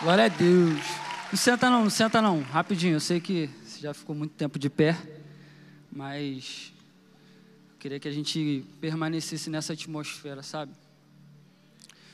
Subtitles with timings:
[0.00, 0.80] Glória a Deus.
[1.32, 2.40] Não senta não, não senta não.
[2.40, 4.96] Rapidinho, eu sei que você já ficou muito tempo de pé,
[5.90, 6.72] mas
[7.72, 10.72] eu queria que a gente permanecesse nessa atmosfera, sabe?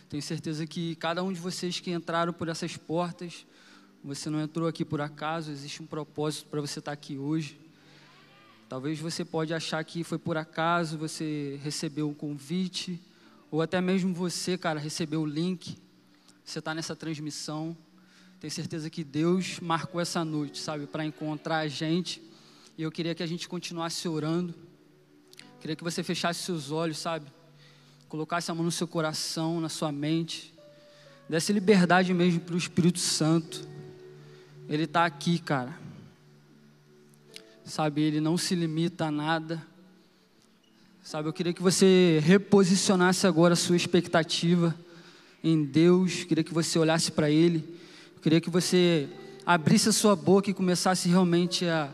[0.08, 3.44] Tenho certeza que cada um de vocês que entraram por essas portas,
[4.02, 7.60] você não entrou aqui por acaso, existe um propósito para você estar aqui hoje.
[8.66, 12.98] Talvez você pode achar que foi por acaso, você recebeu um convite,
[13.50, 15.76] ou até mesmo você, cara, recebeu o link,
[16.44, 17.76] você está nessa transmissão.
[18.38, 22.22] Tenho certeza que Deus marcou essa noite, sabe, para encontrar a gente.
[22.76, 24.54] E eu queria que a gente continuasse orando.
[25.60, 27.26] Queria que você fechasse seus olhos, sabe?
[28.08, 30.52] Colocasse a mão no seu coração, na sua mente.
[31.28, 33.66] Desse liberdade mesmo para o Espírito Santo.
[34.68, 35.78] Ele está aqui, cara.
[37.64, 39.66] Sabe, ele não se limita a nada.
[41.02, 44.74] Sabe, eu queria que você reposicionasse agora a sua expectativa
[45.44, 46.20] em Deus.
[46.20, 47.62] Eu queria que você olhasse para Ele.
[48.22, 49.06] Queria que você
[49.44, 51.92] abrisse a sua boca e começasse realmente a,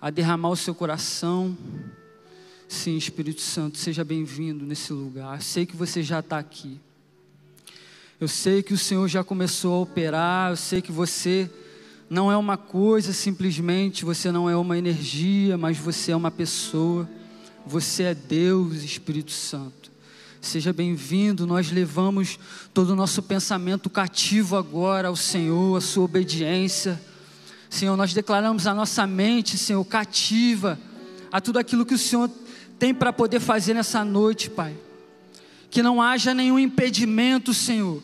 [0.00, 1.54] a derramar o seu coração.
[2.66, 5.42] Sim, Espírito Santo, seja bem-vindo nesse lugar.
[5.42, 6.80] Sei que você já está aqui.
[8.18, 11.50] Eu sei que o Senhor já começou a operar, eu sei que você
[12.08, 17.06] não é uma coisa simplesmente, você não é uma energia, mas você é uma pessoa.
[17.66, 19.91] Você é Deus, Espírito Santo.
[20.42, 21.46] Seja bem-vindo.
[21.46, 22.38] Nós levamos
[22.74, 27.00] todo o nosso pensamento cativo agora ao Senhor, a sua obediência.
[27.70, 30.78] Senhor, nós declaramos a nossa mente, Senhor, cativa
[31.32, 32.30] a tudo aquilo que o Senhor
[32.78, 34.76] tem para poder fazer nessa noite, Pai.
[35.70, 38.02] Que não haja nenhum impedimento, Senhor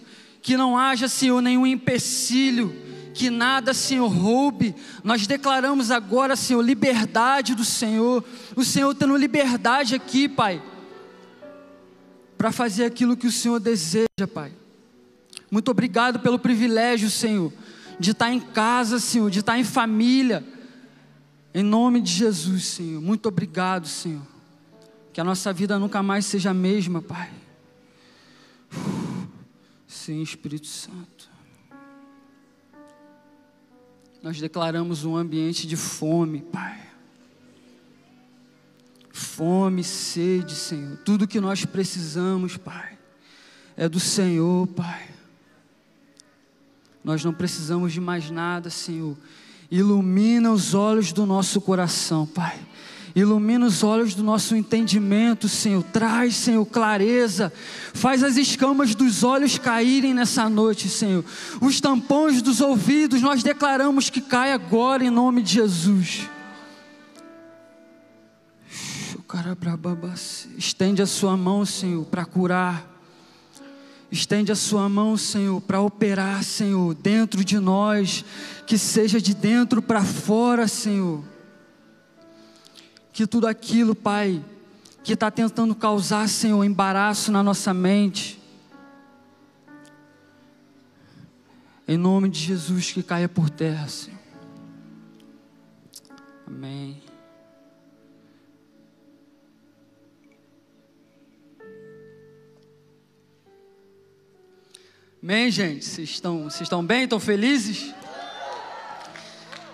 [0.48, 2.74] que não haja, Senhor, nenhum empecilho,
[3.12, 4.74] que nada, Senhor, roube.
[5.04, 8.24] Nós declaramos agora, Senhor, liberdade do Senhor,
[8.56, 10.62] o Senhor tendo liberdade aqui, Pai,
[12.38, 14.52] para fazer aquilo que o Senhor deseja, Pai.
[15.50, 17.52] Muito obrigado pelo privilégio, Senhor,
[17.98, 20.44] de estar em casa, Senhor, de estar em família.
[21.52, 23.02] Em nome de Jesus, Senhor.
[23.02, 24.22] Muito obrigado, Senhor.
[25.12, 27.30] Que a nossa vida nunca mais seja a mesma, Pai.
[29.88, 31.28] Sim, Espírito Santo.
[34.22, 36.87] Nós declaramos um ambiente de fome, Pai.
[39.18, 40.96] Fome, sede, Senhor.
[41.04, 42.98] Tudo que nós precisamos, Pai,
[43.76, 45.08] é do Senhor, Pai.
[47.02, 49.16] Nós não precisamos de mais nada, Senhor.
[49.70, 52.58] Ilumina os olhos do nosso coração, Pai
[53.18, 55.82] Ilumina os olhos do nosso entendimento, Senhor.
[55.82, 57.52] Traz, Senhor, clareza.
[57.92, 61.24] Faz as escamas dos olhos caírem nessa noite, Senhor.
[61.60, 66.28] Os tampões dos ouvidos, nós declaramos que cai agora em nome de Jesus.
[70.56, 72.86] Estende a sua mão, Senhor, para curar.
[74.10, 78.24] Estende a sua mão, Senhor, para operar, Senhor, dentro de nós,
[78.66, 81.22] que seja de dentro para fora, Senhor
[83.18, 84.40] que tudo aquilo, Pai,
[85.02, 88.40] que está tentando causar, Senhor, embaraço na nossa mente,
[91.88, 94.20] em nome de Jesus, que caia por terra, Senhor.
[96.46, 97.07] Amém.
[105.30, 105.84] Amém, gente?
[105.84, 107.04] Vocês estão, vocês estão bem?
[107.04, 107.94] Estão felizes?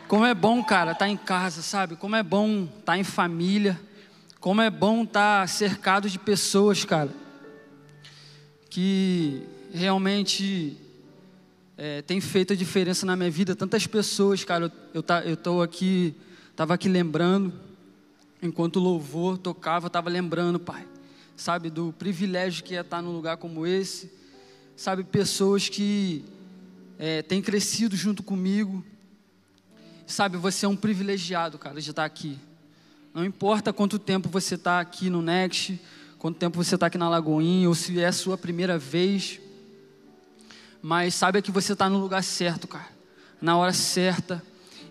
[0.08, 1.94] Como é bom, cara, estar tá em casa, sabe?
[1.94, 3.80] Como é bom estar tá em família.
[4.40, 7.08] Como é bom estar tá cercado de pessoas, cara,
[8.68, 10.76] que realmente
[11.78, 13.54] é, tem feito a diferença na minha vida.
[13.54, 16.16] Tantas pessoas, cara, eu, eu tô aqui,
[16.50, 17.52] estava aqui lembrando,
[18.42, 20.84] enquanto o louvor tocava, eu estava lembrando, pai,
[21.36, 24.23] sabe, do privilégio que é estar num lugar como esse,
[24.76, 26.24] sabe, pessoas que
[26.98, 28.84] é, têm crescido junto comigo,
[30.06, 32.38] Sabe, você é um privilegiado, cara, de estar aqui.
[33.12, 35.80] Não importa quanto tempo você está aqui no Next,
[36.18, 39.40] quanto tempo você está aqui na Lagoinha, ou se é a sua primeira vez.
[40.82, 42.88] Mas saiba que você está no lugar certo, cara.
[43.40, 44.42] Na hora certa.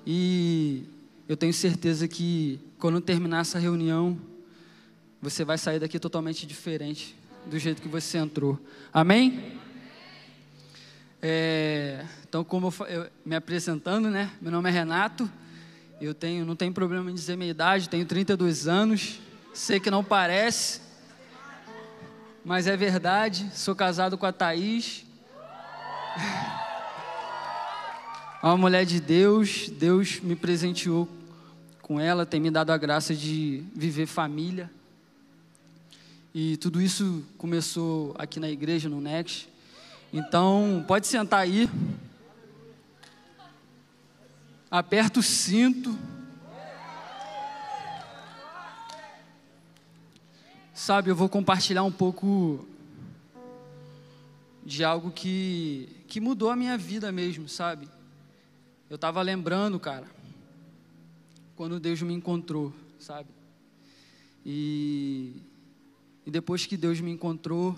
[0.06, 0.84] E
[1.28, 4.18] eu tenho certeza que quando terminar essa reunião,
[5.22, 7.16] você vai sair daqui totalmente diferente
[7.46, 8.60] do jeito que você entrou.
[8.92, 9.62] Amém?
[11.26, 14.30] É, então, como eu, eu, me apresentando, né?
[14.42, 15.32] Meu nome é Renato.
[16.02, 19.22] Eu tenho, não tenho problema em dizer minha idade, tenho 32 anos.
[19.54, 20.82] Sei que não parece,
[22.44, 23.50] mas é verdade.
[23.54, 25.06] Sou casado com a Thaís.
[28.44, 29.70] Uma mulher de Deus.
[29.70, 31.08] Deus me presenteou
[31.82, 34.70] com ela, tem me dado a graça de viver família.
[36.36, 39.53] E tudo isso começou aqui na igreja, no Next.
[40.16, 41.68] Então, pode sentar aí.
[44.70, 45.98] Aperta o cinto.
[50.72, 52.64] Sabe, eu vou compartilhar um pouco
[54.64, 57.90] de algo que, que mudou a minha vida mesmo, sabe?
[58.92, 60.06] Eu estava lembrando, cara,
[61.56, 63.30] quando Deus me encontrou, sabe?
[64.46, 65.42] E,
[66.24, 67.76] e depois que Deus me encontrou,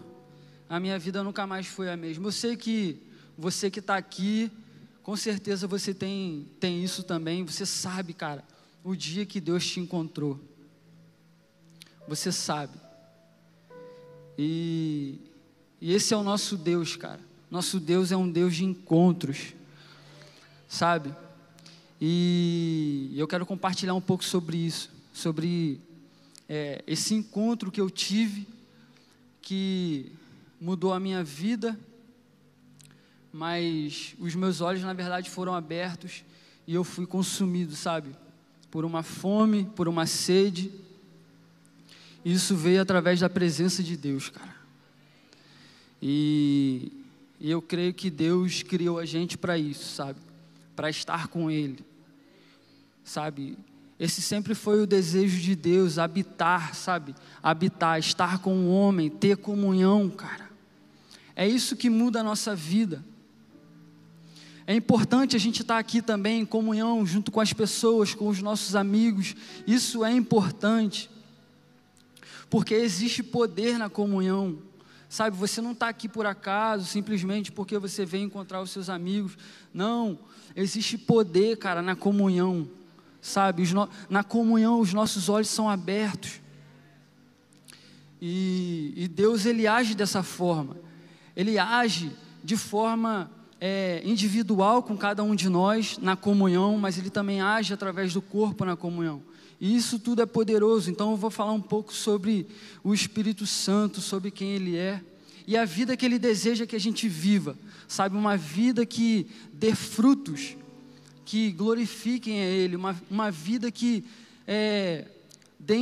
[0.69, 2.27] a minha vida nunca mais foi a mesma.
[2.27, 3.01] Eu sei que
[3.37, 4.51] você que está aqui,
[5.03, 7.43] com certeza você tem, tem isso também.
[7.43, 8.43] Você sabe, cara,
[8.83, 10.39] o dia que Deus te encontrou.
[12.07, 12.77] Você sabe.
[14.37, 15.19] E,
[15.79, 17.19] e esse é o nosso Deus, cara.
[17.49, 19.53] Nosso Deus é um Deus de encontros,
[20.67, 21.13] sabe?
[22.01, 25.79] E eu quero compartilhar um pouco sobre isso, sobre
[26.49, 28.47] é, esse encontro que eu tive,
[29.41, 30.11] que
[30.65, 31.79] mudou a minha vida,
[33.31, 36.23] mas os meus olhos, na verdade, foram abertos
[36.65, 38.15] e eu fui consumido, sabe?
[38.71, 40.71] Por uma fome, por uma sede.
[42.25, 44.55] Isso veio através da presença de Deus, cara.
[46.01, 46.91] E,
[47.39, 50.19] e eu creio que Deus criou a gente para isso, sabe?
[50.75, 51.85] Para estar com Ele,
[53.03, 53.55] sabe?
[53.99, 57.13] Esse sempre foi o desejo de Deus, habitar, sabe?
[57.43, 60.44] Habitar, estar com o homem, ter comunhão, cara.
[61.35, 63.03] É isso que muda a nossa vida.
[64.67, 68.41] É importante a gente estar aqui também em comunhão junto com as pessoas, com os
[68.41, 69.35] nossos amigos.
[69.67, 71.09] Isso é importante.
[72.49, 74.57] Porque existe poder na comunhão.
[75.07, 79.37] Sabe, você não está aqui por acaso, simplesmente porque você vem encontrar os seus amigos.
[79.73, 80.17] Não,
[80.55, 82.67] existe poder, cara, na comunhão.
[83.21, 83.63] Sabe,
[84.09, 86.41] na comunhão os nossos olhos são abertos.
[88.19, 90.84] E, e Deus, Ele age dessa forma.
[91.35, 92.11] Ele age
[92.43, 93.29] de forma
[93.59, 98.21] é, individual com cada um de nós na comunhão, mas Ele também age através do
[98.21, 99.21] corpo na comunhão.
[99.59, 100.91] E isso tudo é poderoso.
[100.91, 102.47] Então eu vou falar um pouco sobre
[102.83, 105.01] o Espírito Santo, sobre quem Ele é
[105.47, 107.55] e a vida que Ele deseja que a gente viva.
[107.87, 110.57] Sabe, uma vida que dê frutos,
[111.23, 114.03] que glorifiquem a Ele, uma, uma vida que
[114.47, 115.05] é,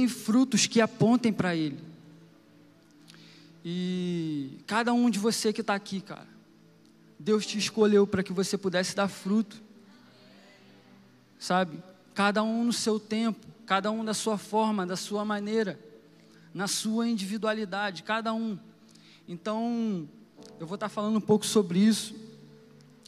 [0.09, 1.77] frutos que apontem para Ele.
[3.63, 6.27] E cada um de você que está aqui, cara,
[7.17, 9.61] Deus te escolheu para que você pudesse dar fruto,
[11.39, 11.81] sabe?
[12.13, 15.79] Cada um no seu tempo, cada um da sua forma, da sua maneira,
[16.53, 18.59] na sua individualidade, cada um.
[19.27, 20.09] Então,
[20.59, 22.13] eu vou estar falando um pouco sobre isso.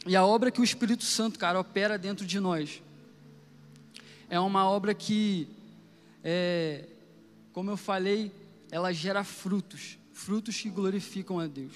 [0.06, 2.82] E a obra que o Espírito Santo, cara, opera dentro de nós,
[4.30, 5.46] é uma obra que,
[6.24, 6.86] é,
[7.52, 8.32] como eu falei,
[8.70, 11.74] ela gera frutos frutos que glorificam a Deus.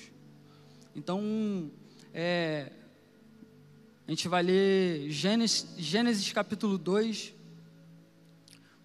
[0.97, 1.71] Então,
[2.13, 2.73] é,
[4.07, 7.35] a gente vai ler Gênesis, Gênesis capítulo 2.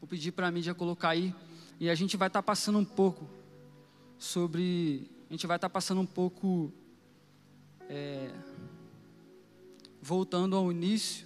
[0.02, 1.34] Vou pedir para a mídia colocar aí.
[1.80, 3.28] E a gente vai estar tá passando um pouco
[4.20, 5.10] sobre.
[5.30, 6.72] A gente vai estar tá passando um pouco.
[7.90, 8.30] É,
[10.02, 11.26] voltando ao início.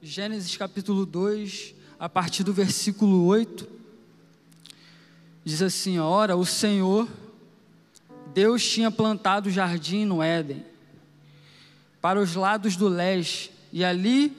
[0.00, 3.66] Gênesis capítulo 2, a partir do versículo 8,
[5.44, 7.08] diz assim: Ora, o Senhor,
[8.34, 10.64] Deus tinha plantado o jardim no Éden,
[12.00, 14.36] para os lados do leste, e ali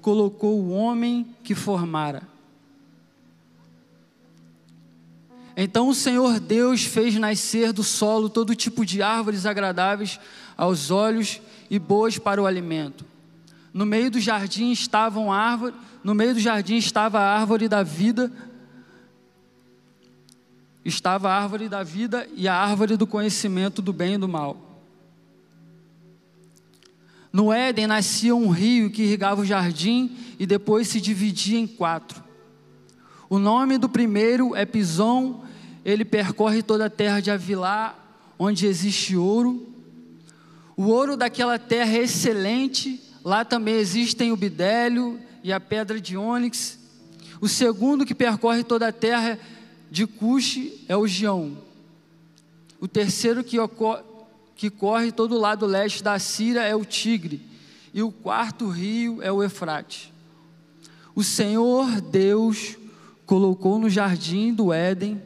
[0.00, 2.22] colocou o homem que formara.
[5.60, 10.20] Então o Senhor Deus fez nascer do solo todo tipo de árvores agradáveis
[10.56, 13.04] aos olhos e boas para o alimento.
[13.74, 15.74] No meio do jardim estavam árvores
[16.08, 18.32] no meio do jardim estava a árvore da vida,
[20.82, 24.80] estava a árvore da vida e a árvore do conhecimento do bem e do mal.
[27.30, 32.24] No Éden nascia um rio que irrigava o jardim e depois se dividia em quatro.
[33.28, 35.44] O nome do primeiro é Pison,
[35.84, 37.94] ele percorre toda a terra de Avilá,
[38.38, 39.70] onde existe ouro.
[40.74, 46.14] O ouro daquela terra é excelente, lá também existem o bidélio e a pedra de
[46.14, 46.78] ônix.
[47.40, 49.38] O segundo que percorre toda a terra
[49.90, 51.56] de Cuxi é o Gião.
[52.78, 53.56] O terceiro que,
[54.54, 57.40] que corre todo o lado leste da Síria é o Tigre.
[57.94, 60.12] E o quarto rio é o Efrate.
[61.14, 62.76] O Senhor Deus
[63.24, 65.20] colocou no jardim do Éden.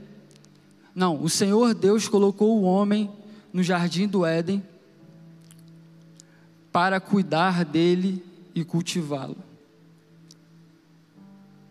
[0.95, 3.11] Não, o Senhor Deus colocou o homem
[3.53, 4.63] no jardim do Éden
[6.71, 8.25] para cuidar dele
[8.55, 9.37] e cultivá-lo.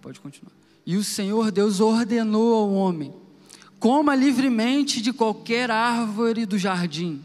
[0.01, 0.51] Pode continuar.
[0.85, 3.13] E o Senhor Deus ordenou ao homem:
[3.79, 7.21] Coma livremente de qualquer árvore do jardim,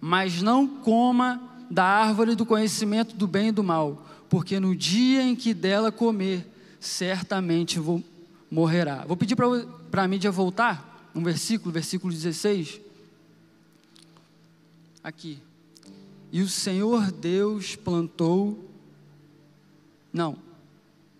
[0.00, 5.22] mas não coma da árvore do conhecimento do bem e do mal, porque no dia
[5.22, 6.46] em que dela comer,
[6.80, 8.02] certamente vou,
[8.50, 9.04] morrerá.
[9.06, 12.80] Vou pedir para a mídia voltar, um versículo, versículo 16.
[15.02, 15.38] Aqui.
[16.30, 18.68] E o Senhor Deus plantou.
[20.12, 20.36] Não,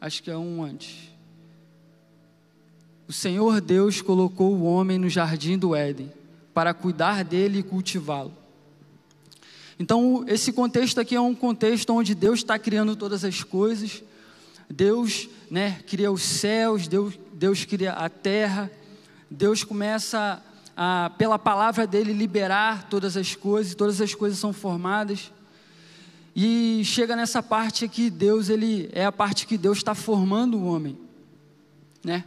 [0.00, 1.10] acho que é um antes.
[3.08, 6.12] O Senhor Deus colocou o homem no jardim do Éden
[6.52, 8.32] para cuidar dele e cultivá-lo.
[9.78, 14.02] Então, esse contexto aqui é um contexto onde Deus está criando todas as coisas.
[14.68, 18.70] Deus né, cria os céus, Deus, Deus cria a terra.
[19.30, 20.42] Deus começa,
[20.76, 25.32] a, pela palavra dele, liberar todas as coisas, todas as coisas são formadas.
[26.40, 30.66] E chega nessa parte aqui, Deus, ele é a parte que Deus está formando o
[30.66, 30.96] homem,
[32.04, 32.24] né?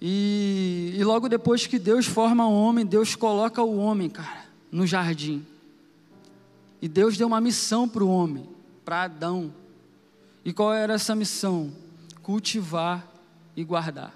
[0.00, 4.86] E, e logo depois que Deus forma o homem, Deus coloca o homem, cara, no
[4.86, 5.44] jardim.
[6.80, 8.48] E Deus deu uma missão para o homem,
[8.82, 9.52] para Adão.
[10.42, 11.70] E qual era essa missão?
[12.22, 13.06] Cultivar
[13.54, 14.14] e guardar.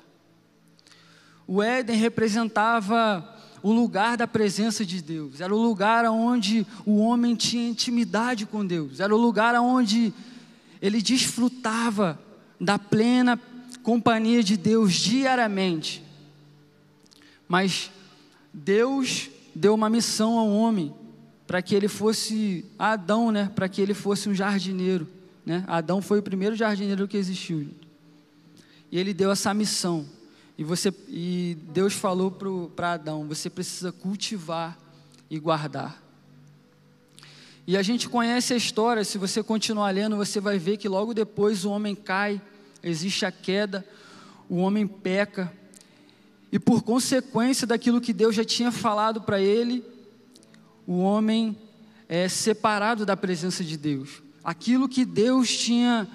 [1.46, 3.28] O Éden representava
[3.62, 8.64] o lugar da presença de Deus, era o lugar onde o homem tinha intimidade com
[8.64, 10.12] Deus, era o lugar onde
[10.80, 12.18] ele desfrutava
[12.60, 13.38] da plena
[13.82, 16.02] companhia de Deus diariamente.
[17.48, 17.90] Mas
[18.52, 20.94] Deus deu uma missão ao homem
[21.46, 23.50] para que ele fosse Adão, né?
[23.54, 25.08] Para que ele fosse um jardineiro,
[25.44, 25.64] né?
[25.66, 27.66] Adão foi o primeiro jardineiro que existiu.
[28.92, 30.06] E ele deu essa missão.
[30.60, 32.30] E você e Deus falou
[32.76, 34.78] para Adão: você precisa cultivar
[35.30, 36.02] e guardar.
[37.66, 41.14] E a gente conhece a história, se você continuar lendo, você vai ver que logo
[41.14, 42.42] depois o homem cai,
[42.82, 43.86] existe a queda,
[44.50, 45.50] o homem peca,
[46.52, 49.82] e por consequência daquilo que Deus já tinha falado para ele,
[50.86, 51.56] o homem
[52.06, 54.22] é separado da presença de Deus.
[54.44, 56.06] Aquilo que Deus tinha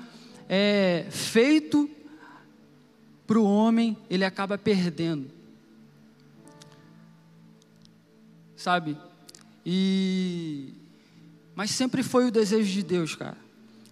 [0.48, 1.90] é, feito
[3.26, 5.30] para o homem, ele acaba perdendo.
[8.56, 8.98] Sabe?
[9.66, 10.74] E
[11.56, 13.38] mas sempre foi o desejo de Deus, cara,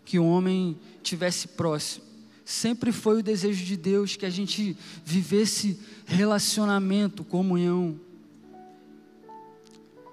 [0.03, 2.03] que o homem tivesse próximo.
[2.43, 4.75] Sempre foi o desejo de Deus que a gente
[5.05, 7.97] vivesse relacionamento, comunhão.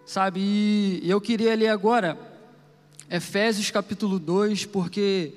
[0.06, 2.16] Sabe, e eu queria ler agora
[3.10, 5.32] Efésios capítulo 2, porque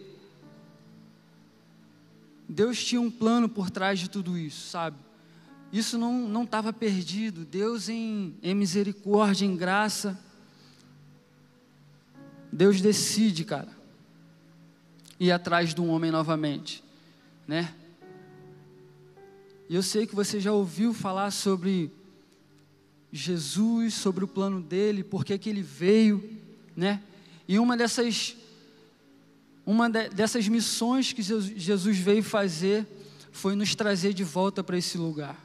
[2.48, 4.98] Deus tinha um plano por trás de tudo isso, sabe?
[5.72, 7.46] Isso não estava perdido.
[7.46, 10.20] Deus, em, em misericórdia, em graça,
[12.52, 13.76] Deus decide, cara,
[15.20, 16.84] ir atrás de um homem novamente,
[17.48, 17.74] né?
[19.68, 21.92] E eu sei que você já ouviu falar sobre
[23.12, 26.38] Jesus, sobre o plano dele, porque que ele veio,
[26.76, 27.02] né?
[27.48, 28.36] E uma dessas
[29.66, 32.86] uma de, dessas missões que Jesus veio fazer
[33.32, 35.38] foi nos trazer de volta para esse lugar.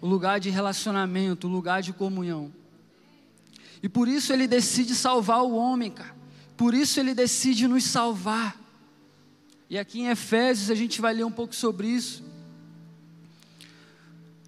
[0.00, 2.52] O lugar de relacionamento, o lugar de comunhão.
[3.82, 6.14] E por isso ele decide salvar o homem, cara.
[6.56, 8.58] Por isso ele decide nos salvar.
[9.68, 12.24] E aqui em Efésios a gente vai ler um pouco sobre isso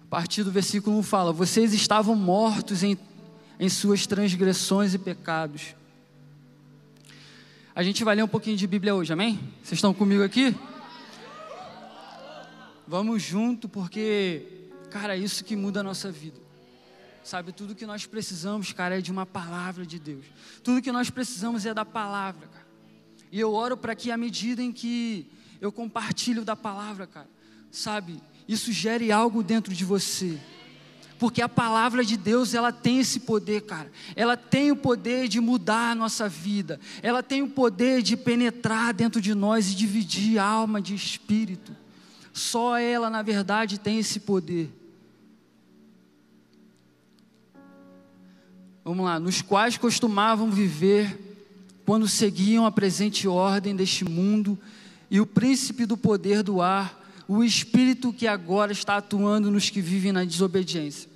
[0.09, 2.97] partir do versículo 1 fala: Vocês estavam mortos em,
[3.59, 5.75] em suas transgressões e pecados.
[7.79, 9.39] A gente vai ler um pouquinho de Bíblia hoje, amém?
[9.63, 10.53] Vocês estão comigo aqui?
[12.85, 16.37] Vamos junto, porque, cara, é isso que muda a nossa vida.
[17.23, 20.25] Sabe, tudo que nós precisamos, cara, é de uma palavra de Deus.
[20.61, 22.67] Tudo que nós precisamos é da palavra, cara.
[23.31, 25.31] E eu oro para que, à medida em que
[25.61, 27.29] eu compartilho da palavra, cara,
[27.71, 30.37] sabe, isso gere algo dentro de você.
[31.19, 33.91] Porque a palavra de Deus, ela tem esse poder, cara.
[34.15, 36.79] Ela tem o poder de mudar a nossa vida.
[37.03, 41.75] Ela tem o poder de penetrar dentro de nós e dividir alma de espírito.
[42.31, 44.73] Só ela, na verdade, tem esse poder.
[48.85, 51.19] Vamos lá, nos quais costumavam viver
[51.85, 54.57] quando seguiam a presente ordem deste mundo
[55.11, 56.97] e o príncipe do poder do ar
[57.29, 61.08] o espírito que agora está atuando nos que vivem na desobediência.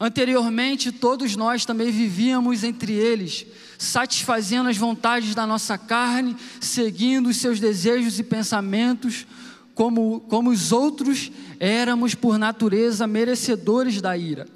[0.00, 7.36] Anteriormente, todos nós também vivíamos entre eles, satisfazendo as vontades da nossa carne, seguindo os
[7.36, 9.26] seus desejos e pensamentos,
[9.74, 14.46] como, como os outros éramos por natureza merecedores da ira.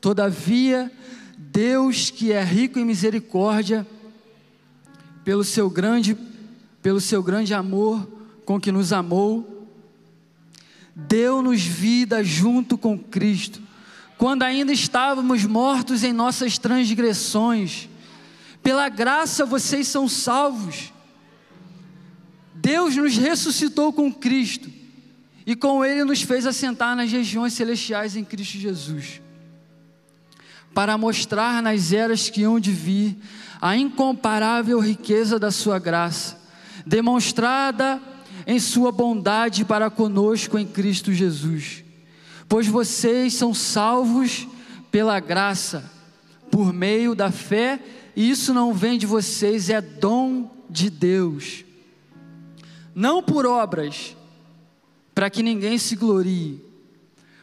[0.00, 0.92] Todavia,
[1.36, 3.86] Deus, que é rico em misericórdia,
[5.24, 6.16] pelo seu grande
[6.84, 8.06] pelo seu grande amor
[8.44, 9.66] com que nos amou,
[10.94, 13.62] deu-nos vida junto com Cristo,
[14.16, 17.88] quando ainda estávamos mortos em nossas transgressões.
[18.62, 20.92] Pela graça vocês são salvos.
[22.54, 24.70] Deus nos ressuscitou com Cristo
[25.46, 29.20] e com Ele nos fez assentar nas regiões celestiais em Cristo Jesus,
[30.72, 33.18] para mostrar nas eras que hão de vir
[33.60, 36.40] a incomparável riqueza da Sua graça,
[36.86, 38.00] demonstrada
[38.46, 41.83] em Sua bondade para conosco em Cristo Jesus.
[42.48, 44.46] Pois vocês são salvos
[44.90, 45.90] pela graça,
[46.50, 47.80] por meio da fé,
[48.14, 51.64] e isso não vem de vocês, é dom de Deus,
[52.94, 54.16] não por obras,
[55.14, 56.62] para que ninguém se glorie,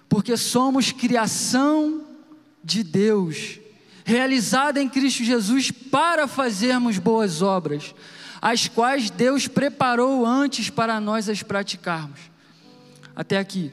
[0.08, 2.06] porque somos criação
[2.64, 3.60] de Deus,
[4.06, 7.94] realizada em Cristo Jesus para fazermos boas obras,
[8.42, 12.20] as quais Deus preparou antes para nós as praticarmos.
[13.16, 13.72] Até aqui.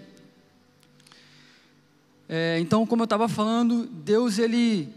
[2.29, 4.89] É, então, como eu estava falando, Deus ele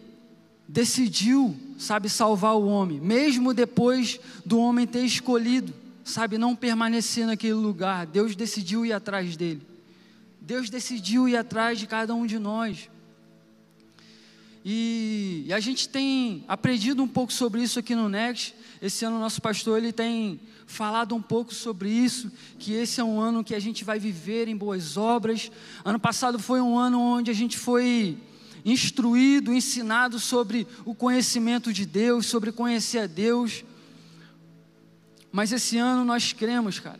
[0.67, 5.73] decidiu, sabe, salvar o homem, mesmo depois do homem ter escolhido
[6.03, 8.05] sabe, não permanecer naquele lugar.
[8.05, 9.61] Deus decidiu ir atrás dele.
[10.39, 12.89] Deus decidiu ir atrás de cada um de nós.
[14.63, 18.53] E, e, a gente tem aprendido um pouco sobre isso aqui no Next.
[18.81, 20.39] Esse ano nosso pastor ele tem
[20.71, 24.47] falado um pouco sobre isso, que esse é um ano que a gente vai viver
[24.47, 25.51] em boas obras.
[25.83, 28.17] Ano passado foi um ano onde a gente foi
[28.63, 33.63] instruído, ensinado sobre o conhecimento de Deus, sobre conhecer a Deus.
[35.31, 36.99] Mas esse ano nós cremos, cara,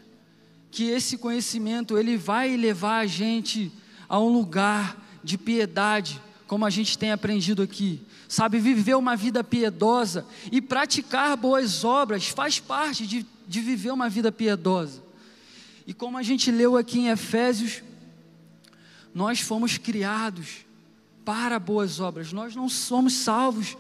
[0.70, 3.72] que esse conhecimento ele vai levar a gente
[4.08, 8.02] a um lugar de piedade, como a gente tem aprendido aqui.
[8.28, 14.08] Sabe, viver uma vida piedosa e praticar boas obras faz parte de, de viver uma
[14.08, 15.04] vida piedosa.
[15.86, 17.84] E como a gente leu aqui em Efésios,
[19.14, 20.66] nós fomos criados
[21.26, 23.76] para boas obras, nós não somos salvos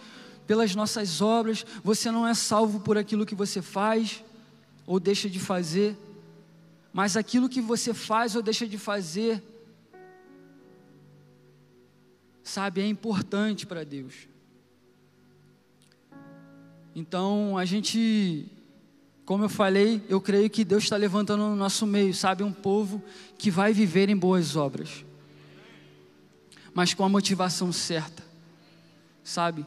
[0.46, 4.22] pelas nossas obras, você não é salvo por aquilo que você faz
[4.86, 5.98] ou deixa de fazer,
[6.92, 9.42] mas aquilo que você faz ou deixa de fazer,
[12.44, 14.28] sabe, é importante para Deus.
[16.94, 18.52] Então, a gente,
[19.32, 23.02] como eu falei, eu creio que Deus está levantando no nosso meio, sabe, um povo
[23.38, 25.06] que vai viver em boas obras,
[26.74, 28.22] mas com a motivação certa,
[29.24, 29.66] sabe,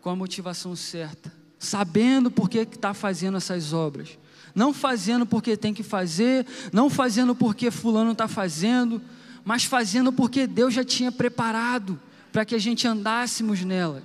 [0.00, 4.16] com a motivação certa sabendo por que está fazendo essas obras,
[4.54, 9.02] não fazendo porque tem que fazer, não fazendo porque Fulano está fazendo,
[9.44, 14.04] mas fazendo porque Deus já tinha preparado para que a gente andássemos nelas.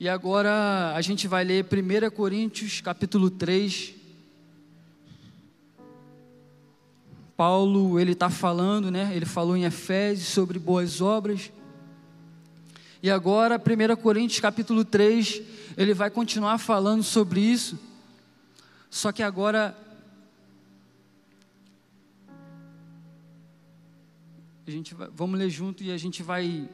[0.00, 3.92] E agora a gente vai ler 1 Coríntios capítulo 3.
[7.36, 9.14] Paulo, ele está falando, né?
[9.14, 11.52] Ele falou em Efésios sobre boas obras.
[13.02, 15.42] E agora, 1 Coríntios capítulo 3,
[15.76, 17.78] ele vai continuar falando sobre isso.
[18.88, 19.76] Só que agora
[24.66, 26.66] a gente vai, vamos ler junto e a gente vai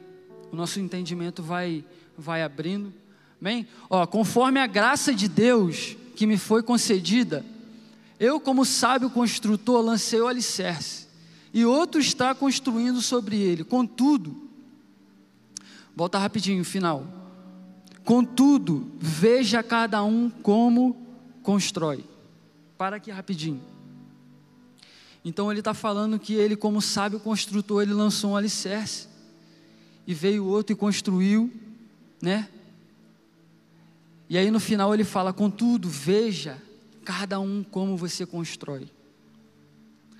[0.49, 1.83] o nosso entendimento vai
[2.17, 2.93] vai abrindo.
[3.39, 7.45] Bem, ó, conforme a graça de Deus que me foi concedida,
[8.19, 11.07] eu como sábio construtor lancei o alicerce,
[11.53, 13.63] e outro está construindo sobre ele.
[13.63, 14.47] Contudo,
[15.97, 17.07] Volta rapidinho, final.
[18.05, 20.95] Contudo, veja cada um como
[21.41, 22.05] constrói.
[22.77, 23.59] Para aqui rapidinho.
[25.25, 29.07] Então ele está falando que ele, como sábio construtor, ele lançou um alicerce.
[30.05, 31.51] E veio outro e construiu,
[32.21, 32.47] né?
[34.29, 36.57] E aí no final ele fala: contudo, veja
[37.05, 38.89] cada um como você constrói.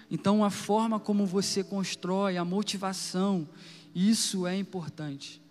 [0.09, 3.47] Então a forma como você constrói, a motivação,
[3.93, 5.41] isso é importante.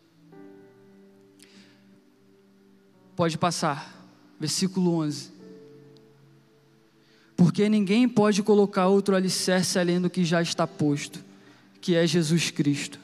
[3.15, 3.95] Pode passar.
[4.39, 5.31] Versículo 11.
[7.37, 11.23] Porque ninguém pode colocar outro alicerce além do que já está posto,
[11.81, 12.99] que é Jesus Cristo.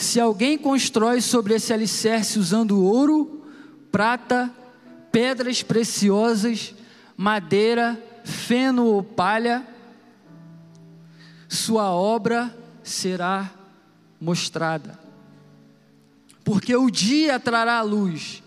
[0.00, 3.44] Se alguém constrói sobre esse alicerce usando ouro,
[3.92, 4.50] prata,
[5.12, 6.74] pedras preciosas,
[7.16, 9.66] madeira, feno ou palha,
[11.48, 13.50] sua obra será
[14.20, 15.00] mostrada
[16.50, 18.42] porque o dia trará a luz,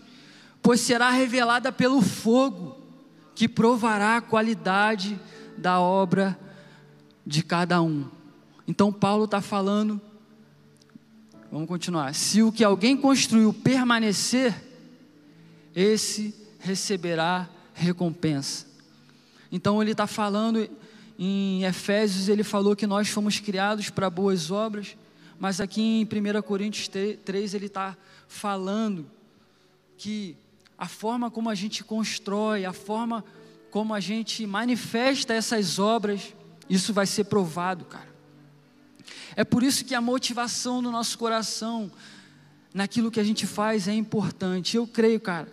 [0.62, 2.76] pois será revelada pelo fogo,
[3.34, 5.18] que provará a qualidade
[5.56, 6.38] da obra
[7.24, 8.04] de cada um.
[8.68, 9.98] Então, Paulo está falando,
[11.54, 12.12] vamos continuar.
[12.16, 14.52] Se o que alguém construiu permanecer,
[15.72, 18.66] esse receberá recompensa.
[19.52, 20.68] Então ele está falando
[21.16, 24.96] em Efésios, ele falou que nós fomos criados para boas obras,
[25.38, 29.06] mas aqui em 1 Coríntios 3 ele está falando
[29.96, 30.36] que
[30.76, 33.24] a forma como a gente constrói, a forma
[33.70, 36.34] como a gente manifesta essas obras,
[36.68, 38.13] isso vai ser provado, cara.
[39.36, 41.90] É por isso que a motivação do nosso coração
[42.72, 44.76] naquilo que a gente faz é importante.
[44.76, 45.48] Eu creio, cara,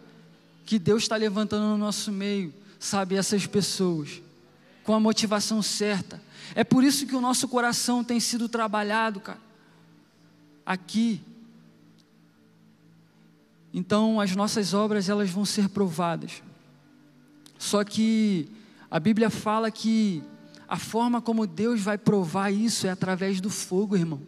[0.66, 4.22] que Deus está levantando no nosso meio, sabe, essas pessoas,
[4.84, 6.22] com a motivação certa.
[6.56, 9.40] É por isso que o nosso coração tem sido trabalhado, cara,
[10.66, 11.22] aqui.
[13.74, 16.44] Então, as nossas obras, elas vão ser provadas.
[17.58, 18.50] Só que
[18.90, 20.24] a Bíblia fala que
[20.72, 24.22] a forma como Deus vai provar isso é através do fogo, irmão.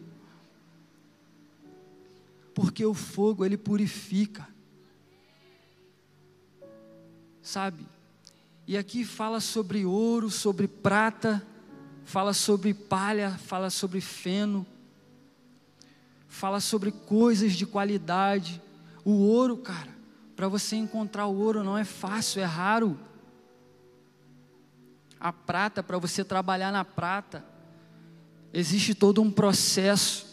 [2.53, 4.45] Porque o fogo, ele purifica.
[7.41, 7.87] Sabe?
[8.67, 11.41] E aqui fala sobre ouro, sobre prata,
[12.03, 14.67] fala sobre palha, fala sobre feno,
[16.27, 18.61] fala sobre coisas de qualidade.
[19.05, 19.95] O ouro, cara,
[20.35, 22.99] para você encontrar o ouro não é fácil, é raro
[25.23, 27.45] a prata, para você trabalhar na prata,
[28.53, 30.25] existe todo um processo.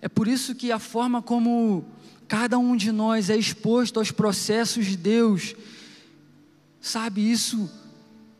[0.00, 1.84] É por isso que a forma como
[2.28, 5.56] cada um de nós é exposto aos processos de Deus,
[6.80, 7.68] sabe, isso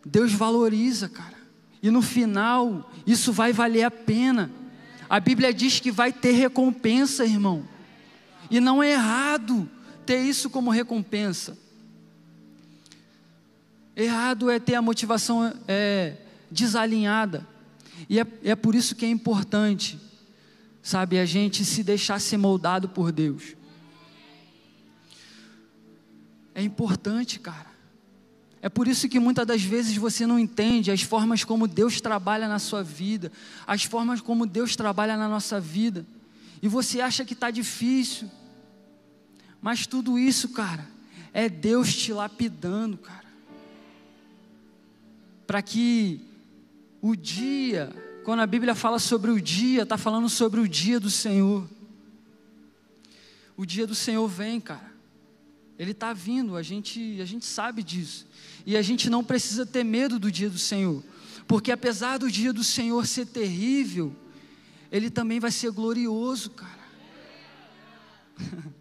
[0.06, 1.36] Deus valoriza, cara.
[1.82, 4.48] E no final, isso vai valer a pena.
[5.10, 7.64] A Bíblia diz que vai ter recompensa, irmão.
[8.48, 9.68] E não é errado
[10.06, 11.58] ter isso como recompensa.
[13.94, 16.16] Errado é ter a motivação é,
[16.50, 17.46] desalinhada.
[18.08, 19.98] E é, é por isso que é importante,
[20.82, 23.54] sabe, a gente se deixar ser moldado por Deus.
[26.54, 27.70] É importante, cara.
[28.62, 32.48] É por isso que muitas das vezes você não entende as formas como Deus trabalha
[32.48, 33.30] na sua vida,
[33.66, 36.06] as formas como Deus trabalha na nossa vida,
[36.62, 38.30] e você acha que está difícil,
[39.60, 40.88] mas tudo isso, cara,
[41.32, 43.31] é Deus te lapidando, cara
[45.52, 46.18] para que
[47.02, 47.92] o dia,
[48.24, 51.68] quando a Bíblia fala sobre o dia, está falando sobre o dia do Senhor.
[53.54, 54.90] O dia do Senhor vem, cara.
[55.78, 58.26] Ele está vindo, a gente, a gente sabe disso.
[58.64, 61.04] E a gente não precisa ter medo do dia do Senhor,
[61.46, 64.16] porque apesar do dia do Senhor ser terrível,
[64.90, 66.88] ele também vai ser glorioso, cara.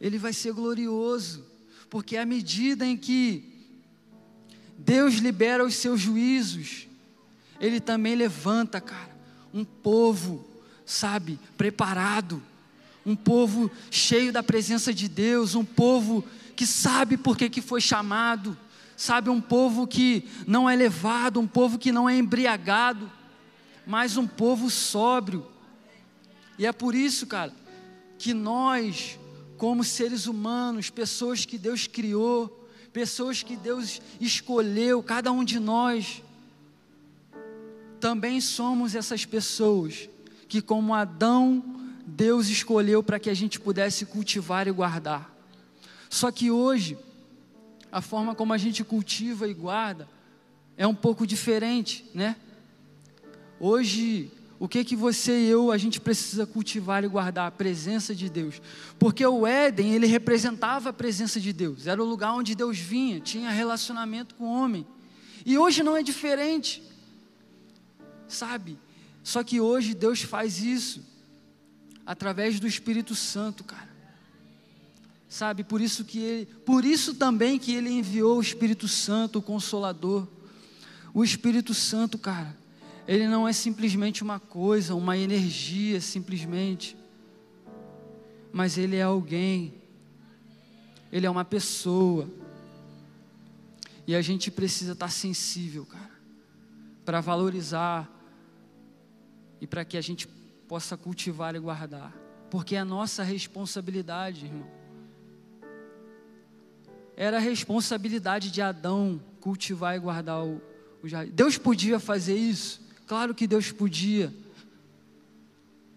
[0.00, 1.44] ele vai ser glorioso,
[1.90, 3.55] porque à medida em que
[4.78, 6.86] Deus libera os seus juízos,
[7.60, 9.16] Ele também levanta, cara,
[9.52, 10.46] um povo,
[10.84, 12.42] sabe, preparado,
[13.04, 17.80] um povo cheio da presença de Deus, um povo que sabe por que, que foi
[17.80, 18.56] chamado,
[18.96, 23.10] sabe, um povo que não é levado, um povo que não é embriagado,
[23.86, 25.46] mas um povo sóbrio.
[26.58, 27.54] E é por isso, cara,
[28.18, 29.18] que nós,
[29.56, 32.65] como seres humanos, pessoas que Deus criou,
[32.96, 36.22] pessoas que Deus escolheu, cada um de nós,
[38.00, 40.08] também somos essas pessoas
[40.48, 41.62] que, como Adão,
[42.06, 45.30] Deus escolheu para que a gente pudesse cultivar e guardar.
[46.08, 46.96] Só que hoje,
[47.92, 50.08] a forma como a gente cultiva e guarda
[50.74, 52.34] é um pouco diferente, né?
[53.60, 58.14] Hoje, o que que você e eu a gente precisa cultivar e guardar a presença
[58.14, 58.60] de Deus,
[58.98, 63.20] porque o Éden ele representava a presença de Deus, era o lugar onde Deus vinha,
[63.20, 64.86] tinha relacionamento com o homem.
[65.44, 66.82] E hoje não é diferente,
[68.26, 68.78] sabe?
[69.22, 71.04] Só que hoje Deus faz isso
[72.06, 73.94] através do Espírito Santo, cara.
[75.28, 75.64] Sabe?
[75.64, 80.26] Por isso que ele, por isso também que ele enviou o Espírito Santo, o consolador.
[81.12, 82.56] O Espírito Santo, cara,
[83.06, 86.96] ele não é simplesmente uma coisa, uma energia, simplesmente.
[88.52, 89.74] Mas ele é alguém.
[91.12, 92.28] Ele é uma pessoa.
[94.06, 96.10] E a gente precisa estar sensível, cara,
[97.04, 98.10] para valorizar
[99.60, 100.28] e para que a gente
[100.68, 102.12] possa cultivar e guardar,
[102.50, 104.68] porque é a nossa responsabilidade, irmão.
[107.16, 110.60] Era a responsabilidade de Adão cultivar e guardar o,
[111.02, 111.32] o jardim.
[111.32, 112.85] Deus podia fazer isso?
[113.06, 114.34] Claro que Deus podia,